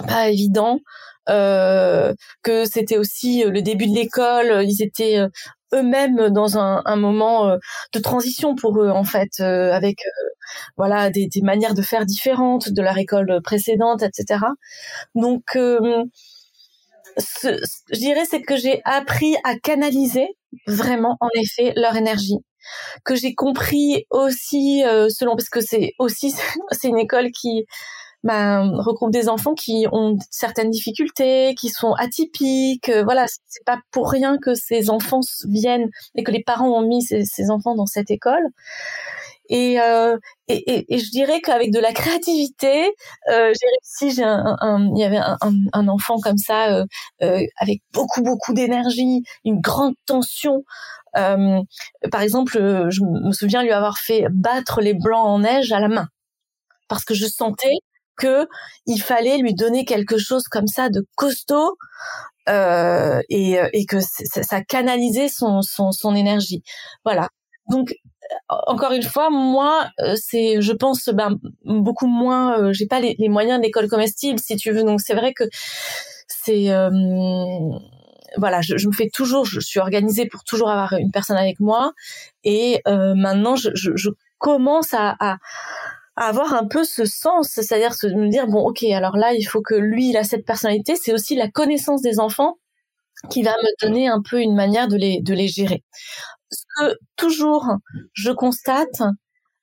pas 0.09 0.29
évident. 0.29 0.81
Que 1.27 2.64
c'était 2.67 2.99
aussi 2.99 3.45
le 3.45 3.62
début 3.62 3.87
de 3.87 3.95
l'école, 3.95 4.64
ils 4.64 4.83
étaient 4.83 5.21
eux-mêmes 5.75 6.31
dans 6.31 6.59
un, 6.59 6.97
moment 6.97 7.57
de 7.93 7.99
transition 7.99 8.55
pour 8.55 8.81
eux 8.83 8.91
en 8.91 9.05
fait, 9.05 9.41
avec 9.41 9.99
voilà 10.77 11.11
des, 11.11 11.29
manières 11.43 11.75
de 11.75 11.83
faire 11.83 12.07
différentes 12.07 12.71
de 12.71 12.83
leur 12.83 12.97
école 12.99 13.41
précédente, 13.43 14.03
etc. 14.03 14.41
Donc 15.15 15.43
ce, 17.17 17.61
je 17.93 17.99
dirais 17.99 18.25
c'est 18.29 18.43
que 18.43 18.57
j'ai 18.57 18.81
appris 18.85 19.37
à 19.45 19.57
canaliser 19.59 20.27
vraiment 20.67 21.17
en 21.21 21.29
effet 21.35 21.73
leur 21.77 21.97
énergie 21.97 22.39
que 23.05 23.15
j'ai 23.15 23.35
compris 23.35 24.07
aussi 24.11 24.83
selon 25.11 25.37
parce 25.37 25.49
que 25.49 25.61
c'est 25.61 25.93
aussi 25.99 26.33
c'est 26.71 26.89
une 26.89 26.99
école 26.99 27.31
qui 27.31 27.67
ben, 28.25 28.73
regroupe 28.79 29.13
des 29.13 29.29
enfants 29.29 29.55
qui 29.55 29.87
ont 29.93 30.17
certaines 30.31 30.71
difficultés, 30.71 31.55
qui 31.61 31.69
sont 31.69 31.93
atypiques. 31.93 32.89
Euh, 32.89 33.05
voilà, 33.05 33.27
c'est 33.47 33.65
pas 33.65 33.79
pour 33.93 34.11
rien 34.11 34.39
que 34.39 34.55
ces 34.55 34.91
enfants 34.91 35.21
viennent 35.47 35.91
et 36.17 36.25
que 36.25 36.33
les 36.33 36.43
parents 36.43 36.71
ont 36.71 36.87
mis 36.87 37.03
ces, 37.03 37.51
enfants 37.51 37.75
dans 37.75 37.87
cette 37.87 38.11
école. 38.11 38.49
Et, 39.51 39.79
euh, 39.79 40.17
et, 40.49 40.95
et, 40.95 40.99
je 40.99 41.11
dirais 41.11 41.43
qu'avec 41.43 41.71
de 41.71 41.79
la 41.79 41.93
créativité, 41.93 42.87
euh, 43.31 43.53
j'ai 43.53 43.67
réussi. 44.09 44.17
J'ai 44.17 44.25
un, 44.25 44.57
un, 44.61 44.91
il 44.95 44.99
y 44.99 45.05
avait 45.05 45.19
un, 45.19 45.37
un 45.75 45.89
enfant 45.89 46.19
comme 46.19 46.39
ça, 46.39 46.73
euh, 46.73 46.87
euh, 47.23 47.45
avec 47.59 47.83
beaucoup 47.93 48.23
beaucoup 48.23 48.55
d'énergie, 48.55 49.23
une 49.45 49.61
grande 49.61 49.95
tension. 50.07 50.65
Euh, 51.19 51.61
par 52.11 52.23
exemple, 52.23 52.55
je 52.91 53.03
me 53.03 53.33
souviens 53.33 53.63
lui 53.63 53.73
avoir 53.73 53.99
fait 53.99 54.27
battre 54.31 54.81
les 54.81 54.95
blancs 54.95 55.27
en 55.27 55.41
neige 55.41 55.73
à 55.73 55.81
la 55.81 55.89
main 55.89 56.09
parce 56.89 57.05
que 57.05 57.15
je 57.15 57.27
sentais 57.27 57.73
que 58.16 58.46
il 58.87 58.98
fallait 59.00 59.38
lui 59.38 59.55
donner 59.55 59.85
quelque 59.85 60.18
chose 60.18 60.44
comme 60.44 60.66
ça 60.66 60.88
de 60.88 61.07
costaud 61.16 61.77
euh, 62.48 63.20
et, 63.29 63.59
euh, 63.59 63.68
et, 63.72 63.87
que 63.87 63.98
ça, 64.00 64.62
canalisait 64.62 65.29
son, 65.29 65.62
son, 65.62 65.92
son 65.92 66.14
énergie. 66.14 66.62
Voilà. 67.05 67.29
Donc 67.70 67.92
euh, 67.92 68.55
encore 68.66 68.92
une 68.92 69.03
fois, 69.03 69.31
moi, 69.31 69.88
euh, 70.00 70.14
c'est, 70.16 70.61
je 70.61 70.72
pense, 70.72 71.09
ben, 71.09 71.38
beaucoup 71.64 72.07
moins. 72.07 72.72
j'ai 72.72 72.87
pas 72.87 73.00
les, 73.00 73.16
moyens 73.29 73.59
de 73.59 73.64
l'école 73.64 73.88
comestible, 73.88 74.38
si 74.38 74.57
tu 74.57 74.72
veux. 74.72 74.85
Donc 74.85 75.00
c'est 75.00 75.14
vrai 75.14 75.33
que 75.33 75.44
c'est 76.29 76.70
voilà, 78.37 78.61
je, 78.62 78.87
me 78.87 78.92
fais 78.92 79.09
toujours, 79.12 79.44
je 79.44 79.61
suis 79.61 79.81
organisée 79.81 80.27
pour 80.27 80.44
toujours 80.44 80.70
avoir 80.70 80.92
une 80.94 81.11
personne 81.11 81.37
avec 81.37 81.61
moi. 81.61 81.92
Et 82.42 82.81
euh, 82.87 83.14
maintenant, 83.14 83.57
je, 83.57 83.70
commence 84.38 84.92
à, 84.92 85.38
avoir 86.16 86.55
un 86.55 86.66
peu 86.66 86.85
ce 86.85 87.05
sens, 87.05 87.48
c'est-à-dire 87.53 87.94
se 87.94 88.07
dire 88.29 88.46
bon 88.46 88.61
ok 88.61 88.85
alors 88.85 89.16
là 89.16 89.35
il 89.35 89.44
faut 89.44 89.62
que 89.62 89.74
lui 89.74 90.11
il 90.11 90.16
a 90.16 90.24
cette 90.24 90.46
personnalité, 90.46 90.94
c'est 90.96 91.12
aussi 91.12 91.35
la 91.35 91.50
connaissance 91.50 92.03
des 92.03 92.20
enfants 92.20 92.57
qui 93.31 93.42
va 93.42 93.53
me 93.53 93.87
donner 93.87 94.09
un 94.09 94.22
peu 94.22 94.40
une 94.40 94.55
manière 94.55 94.88
de 94.88 94.96
les 94.96 95.20
de 95.22 95.35
les 95.35 95.48
gérer. 95.48 95.83
Ce 96.50 96.64
que 96.79 96.96
toujours 97.16 97.66
je 98.12 98.31
constate 98.31 99.03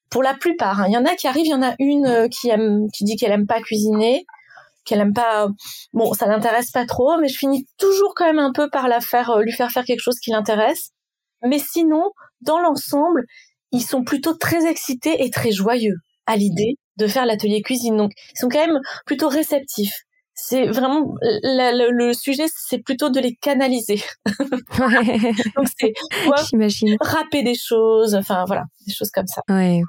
pour 0.10 0.24
la 0.24 0.34
plupart, 0.34 0.82
hein, 0.82 0.88
il 0.90 0.94
y 0.94 0.98
en 0.98 1.06
a 1.06 1.16
qui 1.16 1.28
arrivent, 1.28 1.46
il 1.46 1.52
y 1.52 1.54
en 1.54 1.64
a 1.64 1.74
une 1.80 2.06
euh, 2.06 2.28
qui 2.28 2.50
aime 2.50 2.88
qui 2.94 3.06
dit 3.06 3.16
qu'elle 3.16 3.32
aime 3.32 3.48
pas 3.48 3.62
cuisiner, 3.62 4.26
qu'elle 4.86 5.00
aime 5.00 5.14
pas 5.14 5.48
bon 5.94 6.14
ça 6.14 6.28
l'intéresse 6.28 6.72
pas 6.72 6.86
trop, 6.86 7.18
mais 7.20 7.30
je 7.30 7.38
finis 7.38 7.66
toujours 7.78 8.14
quand 8.16 8.26
même 8.26 8.40
un 8.40 8.52
peu 8.52 8.70
par 8.70 8.88
la 8.90 9.00
faire 9.02 9.32
euh, 9.32 9.42
lui 9.44 9.54
faire 9.54 9.72
faire 9.72 9.86
quelque 9.86 10.02
chose 10.02 10.20
qui 10.20 10.32
l'intéresse. 10.32 10.92
Mais 11.44 11.60
sinon 11.60 12.12
dans 12.42 12.60
l'ensemble 12.60 13.24
ils 13.72 13.84
sont 13.84 14.04
plutôt 14.04 14.34
très 14.34 14.66
excités 14.68 15.24
et 15.24 15.32
très 15.32 15.52
joyeux 15.52 15.96
à 16.32 16.38
l'idée 16.38 16.76
de 16.98 17.08
faire 17.08 17.26
l'atelier 17.26 17.62
cuisine. 17.62 17.98
Donc, 17.98 18.12
ils 18.34 18.40
sont 18.40 18.50
quand 18.50 18.66
même 18.66 18.80
plutôt 19.06 19.28
réceptifs. 19.28 20.04
C'est 20.34 20.66
vraiment 20.68 21.14
le, 21.22 22.14
sujet, 22.14 22.46
c'est 22.48 22.80
plutôt 22.80 23.10
de 23.10 23.20
les 23.20 23.36
canaliser. 23.36 24.02
Donc 24.26 25.68
c'est 25.80 25.94
des 27.44 27.56
choses, 27.56 28.16
enfin 28.16 28.46
voilà, 28.48 28.64
des 28.88 28.94
choses 28.94 29.12
comme 29.12 29.28
ça. 29.28 29.42
Ouais. 29.50 29.82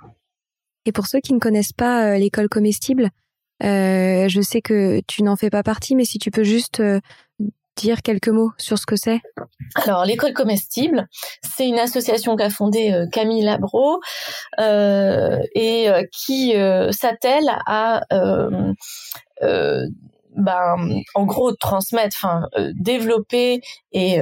Et 0.85 0.93
pour 0.93 1.07
ceux 1.07 1.21
qui 1.21 1.33
ne 1.33 1.39
connaissent 1.39 1.73
pas 1.73 2.07
euh, 2.07 2.19
l'école 2.19 2.49
comestible, 2.49 3.11
euh, 3.63 4.29
je 4.29 4.41
sais 4.41 4.61
que 4.61 5.01
tu 5.07 5.23
n'en 5.23 5.37
fais 5.37 5.51
pas 5.51 5.63
partie, 5.63 5.95
mais 5.95 6.05
si 6.05 6.19
tu 6.19 6.31
peux 6.31 6.45
juste 6.45 6.81
euh, 6.81 7.01
dire 7.77 8.03
quelques 8.03 8.29
mots 8.29 8.53
sur 8.59 8.79
ce 8.79 8.87
que 8.87 8.97
c'est? 8.97 9.21
Alors, 9.75 10.05
l'école 10.05 10.33
comestible, 10.33 11.07
c'est 11.43 11.67
une 11.67 11.79
association 11.79 12.37
qu'a 12.37 12.51
fondée 12.51 12.93
euh, 12.93 13.07
Camille 13.11 13.43
Labro 13.43 14.01
euh, 14.61 15.39
et 15.55 15.89
euh, 15.89 16.03
qui 16.13 16.55
s'attelle 16.91 17.51
à 17.67 18.03
ben, 20.35 20.77
en 21.15 21.27
gros 21.27 21.53
transmettre, 21.53 22.17
enfin 22.17 22.49
développer 22.75 23.61
et 23.93 24.19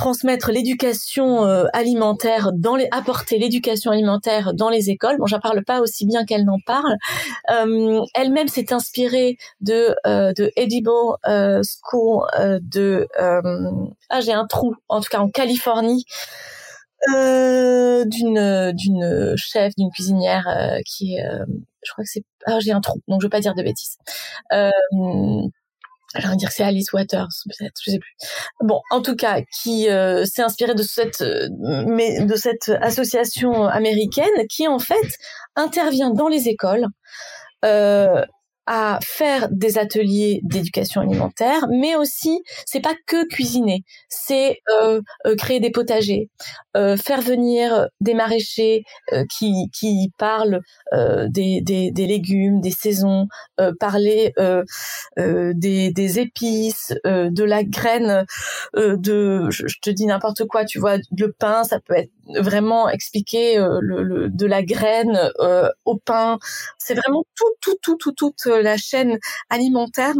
transmettre 0.00 0.50
l'éducation 0.50 1.44
euh, 1.44 1.66
alimentaire 1.74 2.52
dans 2.54 2.74
les 2.74 2.88
apporter 2.90 3.38
l'éducation 3.38 3.90
alimentaire 3.90 4.54
dans 4.54 4.70
les 4.70 4.88
écoles. 4.88 5.18
Bon, 5.18 5.26
j'en 5.26 5.40
parle 5.40 5.62
pas 5.62 5.80
aussi 5.80 6.06
bien 6.06 6.24
qu'elle 6.24 6.46
n'en 6.46 6.58
parle. 6.64 6.96
Euh, 7.50 8.00
elle-même 8.14 8.48
s'est 8.48 8.72
inspirée 8.72 9.36
de 9.60 9.94
euh, 10.06 10.32
de 10.32 10.52
Edible 10.56 10.88
School 11.26 12.22
de 12.62 13.06
ah 14.08 14.20
j'ai 14.22 14.32
un 14.32 14.46
trou 14.46 14.74
en 14.88 15.02
tout 15.02 15.08
cas 15.10 15.18
en 15.18 15.28
Californie. 15.28 16.06
d'une 17.12 18.72
d'une 18.72 19.34
chef 19.36 19.74
d'une 19.76 19.90
cuisinière 19.90 20.46
qui 20.86 21.16
est 21.16 21.24
je 21.82 21.92
crois 21.92 22.04
que 22.04 22.10
c'est 22.10 22.24
ah 22.46 22.58
j'ai 22.60 22.72
un 22.72 22.80
trou 22.80 23.00
donc 23.08 23.20
je 23.20 23.26
veux 23.26 23.30
pas 23.30 23.40
dire 23.40 23.54
de 23.54 23.62
bêtises 23.62 23.96
j'allais 26.14 26.36
dire 26.36 26.48
que 26.48 26.54
c'est 26.54 26.64
Alice 26.64 26.92
Waters 26.92 27.28
peut-être 27.44 27.80
je 27.84 27.92
sais 27.92 27.98
plus. 27.98 28.14
Bon 28.60 28.80
en 28.90 29.02
tout 29.02 29.16
cas 29.16 29.40
qui 29.62 29.88
euh, 29.88 30.24
s'est 30.24 30.42
inspiré 30.42 30.74
de 30.74 30.82
cette 30.82 31.20
euh, 31.20 31.48
mais 31.86 32.24
de 32.24 32.36
cette 32.36 32.70
association 32.80 33.64
américaine 33.64 34.46
qui 34.48 34.66
en 34.66 34.78
fait 34.78 35.16
intervient 35.56 36.10
dans 36.10 36.28
les 36.28 36.48
écoles 36.48 36.86
euh, 37.64 38.24
à 38.66 38.98
faire 39.02 39.48
des 39.50 39.78
ateliers 39.78 40.40
d'éducation 40.44 41.00
alimentaire, 41.00 41.66
mais 41.70 41.96
aussi 41.96 42.42
c'est 42.66 42.80
pas 42.80 42.94
que 43.06 43.26
cuisiner, 43.26 43.82
c'est 44.08 44.58
euh, 44.70 45.00
euh, 45.26 45.34
créer 45.34 45.60
des 45.60 45.70
potagers, 45.70 46.28
euh, 46.76 46.96
faire 46.96 47.20
venir 47.20 47.88
des 48.00 48.14
maraîchers 48.14 48.84
qui 49.38 49.70
qui 49.72 50.12
parlent 50.18 50.60
des, 50.92 51.60
des, 51.62 51.90
des 51.90 52.06
légumes, 52.06 52.60
des 52.60 52.70
saisons, 52.70 53.26
parler 53.78 54.32
des, 55.16 55.92
des 55.92 56.20
épices, 56.20 56.94
de 57.04 57.44
la 57.44 57.64
graine, 57.64 58.24
de 58.74 59.48
je, 59.50 59.64
te 59.82 59.90
dis 59.90 60.06
n'importe 60.06 60.46
quoi, 60.46 60.64
tu 60.64 60.78
vois, 60.78 60.96
le 61.16 61.32
pain, 61.32 61.64
ça 61.64 61.80
peut 61.80 61.94
être 61.94 62.10
vraiment 62.38 62.88
expliquer 62.88 63.56
le, 63.58 64.02
le, 64.02 64.28
de 64.30 64.46
la 64.46 64.62
graine 64.62 65.30
au 65.84 65.96
pain, 65.98 66.38
c'est 66.78 66.94
vraiment 66.94 67.24
tout 67.36 67.44
tout 67.60 67.76
tout 67.82 67.96
tout 67.96 68.12
toute 68.12 68.46
la 68.46 68.76
chaîne 68.76 69.18
alimentaire 69.48 70.14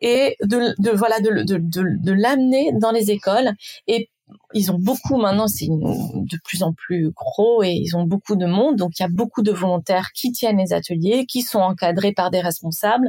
et 0.00 0.36
de, 0.42 0.74
de 0.78 0.90
voilà 0.90 1.20
de, 1.20 1.42
de, 1.42 1.56
de, 1.58 1.84
de 2.02 2.12
l'amener 2.12 2.72
dans 2.80 2.92
les 2.92 3.10
écoles 3.10 3.52
et 3.86 4.08
ils 4.54 4.70
ont 4.70 4.78
beaucoup 4.78 5.16
maintenant, 5.16 5.48
c'est 5.48 5.66
de 5.68 6.38
plus 6.44 6.62
en 6.62 6.72
plus 6.72 7.10
gros 7.10 7.62
et 7.62 7.70
ils 7.72 7.96
ont 7.96 8.04
beaucoup 8.04 8.36
de 8.36 8.46
monde. 8.46 8.76
Donc 8.76 8.92
il 8.98 9.02
y 9.02 9.06
a 9.06 9.08
beaucoup 9.08 9.42
de 9.42 9.52
volontaires 9.52 10.10
qui 10.14 10.32
tiennent 10.32 10.58
les 10.58 10.72
ateliers, 10.72 11.26
qui 11.26 11.42
sont 11.42 11.60
encadrés 11.60 12.12
par 12.12 12.30
des 12.30 12.40
responsables. 12.40 13.08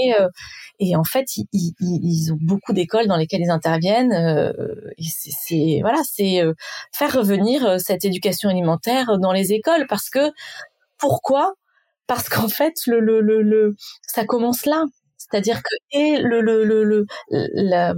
Et, 0.00 0.14
euh, 0.14 0.28
et 0.78 0.96
en 0.96 1.04
fait, 1.04 1.26
ils, 1.52 2.32
ont 2.32 2.38
beaucoup 2.40 2.72
d'écoles 2.72 3.06
dans 3.06 3.16
lesquelles 3.16 3.42
ils 3.42 3.50
interviennent. 3.50 4.12
Euh, 4.12 4.52
c'est 4.98 5.78
voilà, 5.82 6.00
c'est 6.04 6.42
euh, 6.42 6.54
faire 6.92 7.12
revenir 7.12 7.80
cette 7.80 8.04
éducation 8.04 8.48
alimentaire 8.50 9.18
dans 9.18 9.32
les 9.32 9.52
écoles 9.52 9.86
parce 9.88 10.10
que 10.10 10.30
pourquoi? 10.98 11.54
Parce 12.06 12.28
qu'en 12.28 12.48
fait 12.48 12.74
le, 12.86 13.00
le, 13.00 13.20
le, 13.20 13.42
le, 13.42 13.76
ça 14.06 14.24
commence 14.24 14.66
là 14.66 14.84
c'est-à-dire 15.18 15.62
que 15.62 15.74
et 15.92 16.18
le, 16.18 16.40
le, 16.40 16.64
le, 16.64 16.84
le 17.30 17.94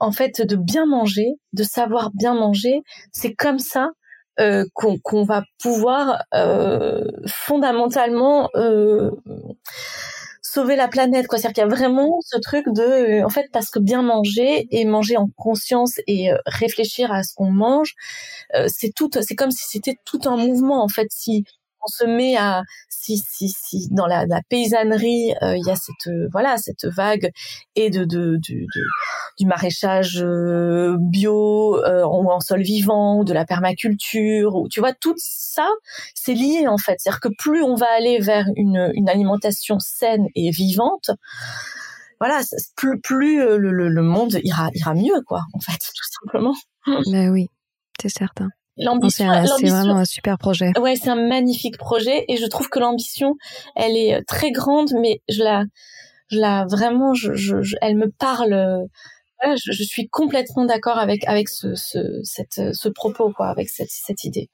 en 0.00 0.10
fait 0.10 0.40
de 0.42 0.56
bien 0.56 0.86
manger 0.86 1.28
de 1.52 1.62
savoir 1.62 2.10
bien 2.14 2.34
manger 2.34 2.80
c'est 3.12 3.34
comme 3.34 3.58
ça 3.58 3.90
qu'on 4.74 5.22
va 5.24 5.42
pouvoir 5.62 6.24
fondamentalement 7.28 8.48
sauver 10.52 10.76
la 10.76 10.88
planète 10.88 11.26
quoi. 11.28 11.38
C'est-à-dire 11.38 11.64
qu'il 11.64 11.70
y 11.70 11.72
a 11.72 11.76
vraiment 11.76 12.18
ce 12.24 12.38
truc 12.38 12.66
de 12.68 12.82
euh, 12.82 13.24
en 13.24 13.28
fait 13.30 13.46
parce 13.52 13.70
que 13.70 13.78
bien 13.78 14.02
manger 14.02 14.66
et 14.70 14.84
manger 14.84 15.16
en 15.16 15.28
conscience 15.36 16.00
et 16.06 16.32
euh, 16.32 16.36
réfléchir 16.46 17.12
à 17.12 17.22
ce 17.22 17.34
qu'on 17.34 17.50
mange 17.52 17.94
euh, 18.54 18.66
c'est 18.68 18.92
tout 18.94 19.10
c'est 19.20 19.36
comme 19.36 19.50
si 19.50 19.64
c'était 19.68 19.96
tout 20.04 20.20
un 20.26 20.36
mouvement 20.36 20.82
en 20.82 20.88
fait. 20.88 21.08
Si 21.10 21.44
on 21.82 21.88
se 21.88 22.04
met 22.04 22.36
à 22.36 22.62
si 22.88 23.18
si 23.18 23.48
si 23.48 23.88
dans 23.90 24.06
la, 24.06 24.26
paysannerie 24.48 25.32
euh, 25.42 25.56
il 25.56 25.66
y 25.66 25.70
a 25.70 25.76
cette 25.76 26.06
euh, 26.08 26.28
voilà 26.32 26.56
cette 26.58 26.84
vague 26.86 27.30
et 27.76 27.90
de, 27.90 28.04
de, 28.04 28.36
du, 28.36 29.46
maraîchage 29.46 30.22
euh, 30.22 30.96
bio 30.98 31.78
ou 31.78 32.30
en 32.30 32.40
sol 32.40 32.62
vivant 32.62 33.18
ou 33.18 33.24
de 33.24 33.32
la 33.32 33.44
permaculture 33.44 34.64
tu 34.70 34.80
vois 34.80 34.92
tout 34.92 35.14
ça 35.16 35.68
c'est 36.14 36.34
lié 36.34 36.66
en 36.68 36.78
fait. 36.78 36.96
C'est-à-dire 36.98 37.20
que 37.20 37.28
plus 37.38 37.62
on 37.62 37.74
va 37.74 37.86
aller 37.96 38.18
vers 38.18 38.46
une, 38.56 38.90
une 38.94 39.08
alimentation 39.08 39.78
saine 39.78 40.26
et 40.34 40.50
vivante 40.50 41.10
voilà 42.20 42.40
plus 42.76 43.00
plus 43.00 43.38
le, 43.38 43.56
le, 43.56 43.88
le 43.88 44.02
monde 44.02 44.38
ira 44.44 44.70
ira 44.74 44.94
mieux 44.94 45.22
quoi 45.26 45.42
en 45.54 45.60
fait 45.60 45.78
tout 45.78 46.10
simplement. 46.24 46.54
Ben 47.10 47.30
oui 47.30 47.48
c'est 48.00 48.08
certain 48.08 48.48
L'ambition, 48.76 49.26
c'est 49.58 49.66
vraiment 49.66 49.98
un 49.98 50.04
super 50.04 50.38
projet. 50.38 50.72
Ouais, 50.78 50.96
c'est 50.96 51.10
un 51.10 51.28
magnifique 51.28 51.76
projet 51.76 52.24
et 52.28 52.36
je 52.36 52.46
trouve 52.46 52.68
que 52.68 52.78
l'ambition, 52.78 53.36
elle 53.76 53.96
est 53.96 54.14
euh, 54.14 54.20
très 54.26 54.52
grande, 54.52 54.90
mais 55.00 55.20
je 55.28 55.42
la, 55.42 55.64
je 56.28 56.38
la 56.38 56.66
vraiment, 56.66 57.12
je, 57.12 57.34
je, 57.34 57.76
elle 57.82 57.96
me 57.96 58.10
parle. 58.10 58.52
Euh, 58.52 58.86
je, 59.42 59.72
je, 59.72 59.82
suis 59.82 60.08
complètement 60.08 60.64
d'accord 60.64 60.98
avec 60.98 61.26
avec 61.26 61.48
ce, 61.48 61.74
ce, 61.74 62.20
cette, 62.22 62.74
ce 62.74 62.88
propos, 62.88 63.32
quoi, 63.32 63.48
avec 63.48 63.68
cette, 63.68 63.90
cette 63.90 64.24
idée. 64.24 64.48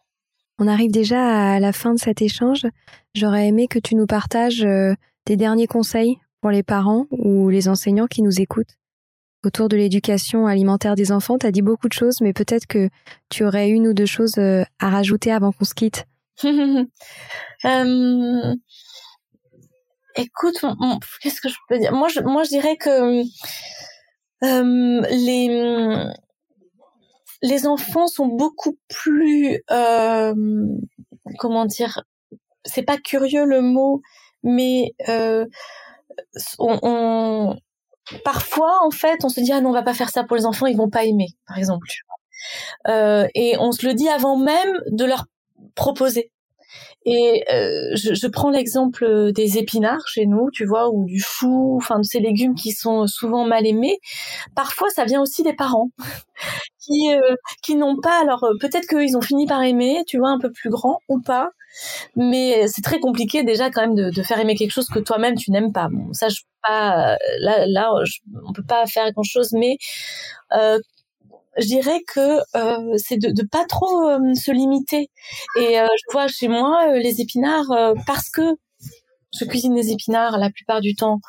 On 0.59 0.69
arrive 0.69 0.91
déjà 0.91 1.55
à 1.55 1.61
la 1.61 1.73
fin 1.73 1.93
de 1.93 1.99
cet 1.99 2.23
échange. 2.23 2.67
J'aurais 3.15 3.47
aimé 3.49 3.69
que 3.69 3.79
tu 3.79 3.95
nous 3.95 4.07
partages 4.07 4.65
euh, 4.65 4.95
tes 5.25 5.37
derniers 5.37 5.67
conseils 5.67 6.17
pour 6.41 6.51
les 6.51 6.63
parents 6.63 7.07
ou 7.11 7.51
les 7.51 7.69
enseignants 7.69 8.07
qui 8.07 8.23
nous 8.23 8.41
écoutent 8.41 8.77
autour 9.47 9.69
de 9.69 9.77
l'éducation 9.77 10.47
alimentaire 10.47 10.95
des 10.95 11.13
enfants. 11.13 11.39
Tu 11.39 11.47
as 11.47 11.53
dit 11.53 11.63
beaucoup 11.63 11.89
de 11.89 11.93
choses, 11.93 12.21
mais 12.21 12.33
peut-être 12.33 12.67
que 12.67 12.89
tu 13.31 13.45
aurais 13.45 13.71
une 13.71 13.89
ou 13.89 13.95
deux 13.95 14.07
choses 14.07 14.39
euh, 14.39 14.65
à 14.79 14.91
rajouter 14.91 15.33
avant 15.33 15.53
qu'on 15.53 15.65
se 15.65 15.75
quitte. 15.75 16.07
euh, 16.45 16.85
écoute, 20.17 20.65
qu'est-ce 21.23 21.41
que 21.41 21.49
je 21.49 21.57
peux 21.69 21.79
dire? 21.79 21.93
Moi 21.93 22.09
je, 22.09 22.21
moi, 22.21 22.45
je 22.45 22.51
dirais 22.51 22.77
que 22.77 23.23
les 24.43 26.13
les 27.43 27.67
enfants 27.67 28.07
sont 28.07 28.27
beaucoup 28.27 28.77
plus 28.89 29.63
comment 31.39 31.65
dire? 31.65 32.03
C'est 32.65 32.83
pas 32.83 32.99
curieux 32.99 33.45
le 33.45 33.63
mot 33.63 34.03
mais 34.47 34.95
euh, 35.09 35.45
on, 36.59 37.57
parfois, 38.25 38.73
en 38.85 38.91
fait, 38.91 39.25
on 39.25 39.29
se 39.29 39.41
dit 39.41 39.53
ah 39.53 39.61
non, 39.61 39.71
on 39.71 39.73
va 39.73 39.83
pas 39.83 39.95
faire 39.95 40.11
ça 40.11 40.25
pour 40.25 40.37
les 40.37 40.47
enfants, 40.47 40.67
ils 40.67 40.77
vont 40.77 40.91
pas 40.91 41.05
aimer, 41.05 41.29
par 41.47 41.59
exemple. 41.59 41.89
Euh, 42.89 43.27
et 43.35 43.57
on 43.59 43.73
se 43.73 43.87
le 43.87 43.95
dit 43.95 44.09
avant 44.09 44.37
même 44.37 44.81
de 44.91 45.05
leur 45.05 45.27
proposer. 45.75 46.31
Et 47.05 47.45
euh, 47.53 47.95
je, 47.95 48.15
je, 48.15 48.27
prends 48.27 48.51
l'exemple 48.51 49.33
des 49.33 49.59
épinards 49.59 50.09
chez 50.09 50.27
nous, 50.27 50.51
tu 50.53 50.65
vois, 50.67 50.91
ou 50.91 51.05
du 51.05 51.21
chou, 51.21 51.77
enfin 51.77 51.99
de 52.01 52.05
ces 52.05 52.19
légumes 52.19 52.57
qui 52.57 52.73
sont 52.73 53.07
souvent 53.07 53.47
mal 53.47 53.65
aimés. 53.65 53.99
Parfois, 54.57 54.91
ça 54.91 55.05
vient 55.05 55.23
aussi 55.23 55.45
des 55.45 55.55
parents 55.55 55.91
qui 56.81 57.15
euh, 57.15 57.37
qui 57.63 57.77
n'ont 57.77 57.97
pas. 58.01 58.21
Alors 58.21 58.45
peut-être 58.61 58.89
qu'ils 58.89 59.17
ont 59.17 59.21
fini 59.21 59.47
par 59.47 59.63
aimer, 59.63 60.03
tu 60.07 60.19
vois, 60.19 60.31
un 60.31 60.41
peu 60.41 60.51
plus 60.51 60.71
grand 60.71 60.99
ou 61.09 61.21
pas. 61.21 61.51
Mais 62.17 62.67
c'est 62.69 62.83
très 62.83 63.01
compliqué 63.01 63.43
déjà 63.45 63.71
quand 63.71 63.83
même 63.83 63.95
de, 63.95 64.23
faire 64.23 64.39
aimer 64.39 64.57
quelque 64.57 64.73
chose 64.73 64.89
que 64.89 64.99
toi-même 64.99 65.37
tu 65.37 65.51
n'aimes 65.51 65.73
pas. 65.73 65.89
Ça, 66.13 66.29
je 66.29 66.41
pas 66.67 67.17
là, 67.41 67.67
là, 67.67 67.93
on 68.47 68.53
peut 68.53 68.65
pas 68.67 68.87
faire 68.87 69.11
grand 69.13 69.23
chose, 69.23 69.53
mais 69.53 69.77
euh, 70.53 70.79
je 71.59 71.67
dirais 71.67 72.03
que 72.07 72.39
euh, 72.57 72.97
c'est 72.99 73.17
de, 73.17 73.31
de 73.31 73.47
pas 73.47 73.65
trop 73.67 74.09
euh, 74.09 74.35
se 74.35 74.53
limiter. 74.53 75.11
Et 75.59 75.81
euh, 75.81 75.87
je 75.87 76.13
vois 76.13 76.29
chez 76.29 76.49
moi 76.49 76.89
euh, 76.89 76.99
les 76.99 77.21
épinards 77.21 77.95
parce 78.07 78.29
que 78.29 78.43
je 79.39 79.45
cuisine 79.45 79.75
des 79.75 79.91
épinards 79.91 80.39
la 80.39 80.51
plupart 80.51 80.81
du 80.81 80.95
temps, 80.95 81.21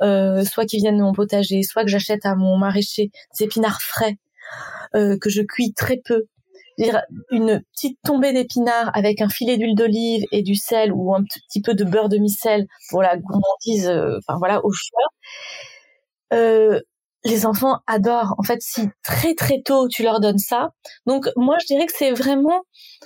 soit 0.00 0.66
qui 0.66 0.78
viennent 0.78 0.98
de 0.98 1.02
mon 1.02 1.12
potager, 1.12 1.62
soit 1.62 1.84
que 1.84 1.90
j'achète 1.90 2.26
à 2.26 2.34
mon 2.34 2.56
maraîcher 2.56 3.10
des 3.38 3.44
épinards 3.44 3.80
frais 3.80 4.16
que 4.94 5.30
je 5.30 5.42
cuis 5.42 5.72
très 5.72 5.98
peu. 6.04 6.24
Une 7.30 7.62
petite 7.74 7.98
tombée 8.04 8.32
d'épinards 8.32 8.90
avec 8.94 9.20
un 9.20 9.28
filet 9.28 9.58
d'huile 9.58 9.74
d'olive 9.74 10.24
et 10.32 10.42
du 10.42 10.54
sel 10.54 10.92
ou 10.92 11.14
un 11.14 11.22
petit 11.22 11.60
peu 11.60 11.74
de 11.74 11.84
beurre 11.84 12.08
de 12.08 12.18
micelle 12.18 12.66
pour 12.90 13.02
la 13.02 13.16
gourmandise, 13.16 13.88
enfin 13.88 14.38
voilà, 14.38 14.64
au 14.64 14.72
choix. 14.72 15.08
Euh, 16.32 16.80
les 17.24 17.46
enfants 17.46 17.78
adorent. 17.86 18.34
En 18.38 18.42
fait, 18.42 18.60
si 18.60 18.88
très 19.04 19.34
très 19.34 19.62
tôt 19.62 19.88
tu 19.88 20.02
leur 20.02 20.20
donnes 20.20 20.38
ça, 20.38 20.70
donc 21.06 21.28
moi 21.36 21.56
je 21.60 21.66
dirais 21.66 21.86
que 21.86 21.92
c'est 21.96 22.12
vraiment 22.12 22.62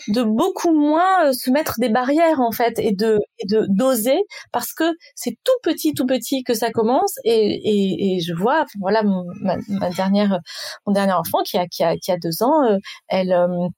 de 0.09 0.23
beaucoup 0.23 0.73
moins 0.73 1.27
euh, 1.27 1.33
se 1.33 1.51
mettre 1.51 1.75
des 1.79 1.89
barrières 1.89 2.41
en 2.41 2.53
fait 2.53 2.79
et 2.79 2.93
de 2.93 3.19
et 3.39 3.47
de 3.47 3.67
doser 3.69 4.19
parce 4.53 4.73
que 4.73 4.85
c'est 5.15 5.37
tout 5.45 5.53
petit 5.63 5.95
tout 5.95 6.07
petit 6.07 6.43
que 6.45 6.55
ça 6.55 6.71
commence. 6.71 7.15
Et 7.25 7.35
et, 7.35 8.17
et 8.17 8.21
je 8.21 8.33
vois 8.35 8.65
voilà 8.81 9.03
ma, 9.03 9.57
ma, 9.69 9.91
dernière 9.91 10.41
mon 10.87 10.93
dernier 10.93 11.13
enfant 11.13 11.43
qui 11.45 11.59
a 11.59 11.67
qui 11.67 11.85
a 11.85 11.97
qui 11.97 12.11
a 12.13 12.17
deux 12.19 12.43
ans, 12.43 12.65
euh, 12.65 12.79
elle 13.09 13.33
euh, 13.33 13.69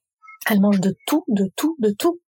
elle 0.51 0.61
mange 0.61 0.81
de 0.81 0.94
tout 1.07 1.24
de 1.29 1.51
tout 1.57 1.77
de 1.81 1.90
tout. 1.90 2.20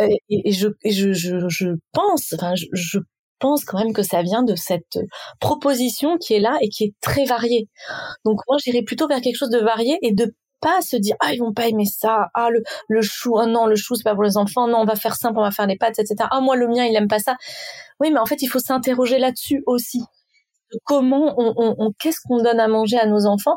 Et, 0.00 0.20
et 0.30 0.52
je 0.52 0.68
je, 0.84 1.12
je 1.12 1.48
je 1.48 1.68
pense 1.92 2.32
enfin 2.34 2.54
je, 2.54 2.66
je 2.72 3.00
pense 3.38 3.64
quand 3.64 3.78
même 3.78 3.92
que 3.92 4.02
ça 4.02 4.22
vient 4.22 4.42
de 4.42 4.54
cette 4.54 4.98
proposition 5.40 6.18
qui 6.18 6.34
est 6.34 6.40
là 6.40 6.58
et 6.60 6.68
qui 6.68 6.84
est 6.84 6.94
très 7.00 7.24
variée. 7.24 7.68
Donc 8.24 8.40
moi 8.48 8.56
j'irais 8.62 8.82
plutôt 8.82 9.08
vers 9.08 9.20
quelque 9.20 9.36
chose 9.36 9.50
de 9.50 9.58
varié 9.58 9.98
et 10.02 10.12
de 10.12 10.34
pas 10.60 10.80
se 10.82 10.96
dire 10.96 11.14
ah 11.20 11.32
ils 11.32 11.38
vont 11.38 11.52
pas 11.52 11.68
aimer 11.68 11.84
ça 11.84 12.28
ah 12.34 12.50
le 12.50 12.62
le 12.88 13.00
chou 13.02 13.38
ah 13.38 13.46
non 13.46 13.66
le 13.66 13.76
chou 13.76 13.94
c'est 13.94 14.02
pas 14.02 14.14
pour 14.14 14.24
les 14.24 14.36
enfants 14.36 14.66
non 14.66 14.78
on 14.78 14.84
va 14.84 14.96
faire 14.96 15.14
simple 15.14 15.38
on 15.38 15.42
va 15.42 15.52
faire 15.52 15.68
les 15.68 15.76
pâtes 15.76 16.00
etc 16.00 16.16
ah 16.32 16.40
moi 16.40 16.56
le 16.56 16.66
mien 16.66 16.84
il 16.84 16.96
aime 16.96 17.08
pas 17.08 17.20
ça. 17.20 17.36
Oui 18.00 18.10
mais 18.10 18.18
en 18.18 18.26
fait 18.26 18.42
il 18.42 18.48
faut 18.48 18.58
s'interroger 18.58 19.18
là-dessus 19.18 19.62
aussi. 19.66 20.02
Comment 20.84 21.34
on, 21.38 21.92
qu'est-ce 21.98 22.20
qu'on 22.26 22.42
donne 22.42 22.60
à 22.60 22.68
manger 22.68 22.98
à 22.98 23.06
nos 23.06 23.24
enfants? 23.24 23.56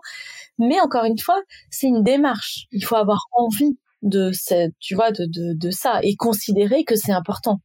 Mais 0.59 0.79
encore 0.79 1.03
une 1.05 1.19
fois 1.19 1.41
c'est 1.69 1.87
une 1.87 2.03
démarche. 2.03 2.67
Il 2.71 2.85
faut 2.85 2.95
avoir 2.95 3.19
envie 3.33 3.77
de 4.01 4.31
cette 4.33 4.73
tu 4.79 4.95
vois 4.95 5.11
de 5.11 5.71
ça 5.71 5.99
et 6.03 6.15
considérer 6.15 6.83
que 6.83 6.95
c'est 6.95 7.11
important 7.11 7.59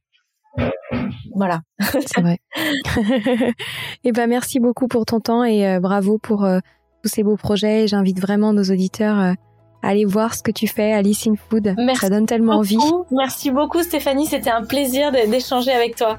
voilà. 1.35 1.61
C'est 1.79 2.21
vrai. 2.21 2.39
et 2.97 3.53
eh 4.03 4.11
ben 4.11 4.27
merci 4.27 4.59
beaucoup 4.59 4.87
pour 4.87 5.05
ton 5.05 5.19
temps 5.19 5.43
et 5.43 5.67
euh, 5.67 5.79
bravo 5.79 6.17
pour 6.17 6.43
euh, 6.45 6.59
tous 7.03 7.09
ces 7.09 7.23
beaux 7.23 7.35
projets. 7.37 7.87
J'invite 7.87 8.19
vraiment 8.19 8.53
nos 8.53 8.63
auditeurs 8.63 9.19
euh, 9.19 9.33
à 9.83 9.89
aller 9.89 10.05
voir 10.05 10.33
ce 10.33 10.41
que 10.41 10.51
tu 10.51 10.67
fais, 10.67 10.93
Alice 10.93 11.27
in 11.27 11.35
Food. 11.35 11.75
Merci 11.77 12.01
Ça 12.01 12.09
donne 12.09 12.25
tellement 12.25 12.61
beaucoup. 12.61 12.81
envie. 12.81 13.05
Merci 13.11 13.51
beaucoup 13.51 13.81
Stéphanie, 13.83 14.25
c'était 14.25 14.49
un 14.49 14.63
plaisir 14.63 15.11
d'échanger 15.11 15.71
avec 15.71 15.95
toi. 15.95 16.17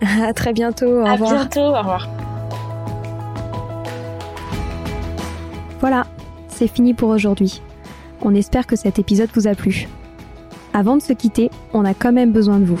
À 0.22 0.32
très 0.32 0.52
bientôt. 0.52 1.02
Au 1.02 1.06
à 1.06 1.12
revoir. 1.12 1.32
bientôt. 1.34 1.60
Au 1.60 1.78
revoir. 1.78 2.08
Voilà, 5.80 6.06
c'est 6.48 6.68
fini 6.68 6.94
pour 6.94 7.08
aujourd'hui. 7.08 7.60
On 8.22 8.34
espère 8.34 8.66
que 8.66 8.76
cet 8.76 8.98
épisode 8.98 9.30
vous 9.34 9.46
a 9.46 9.54
plu. 9.54 9.88
Avant 10.72 10.96
de 10.96 11.02
se 11.02 11.12
quitter, 11.12 11.50
on 11.72 11.84
a 11.84 11.94
quand 11.94 12.12
même 12.12 12.32
besoin 12.32 12.58
de 12.58 12.64
vous. 12.64 12.80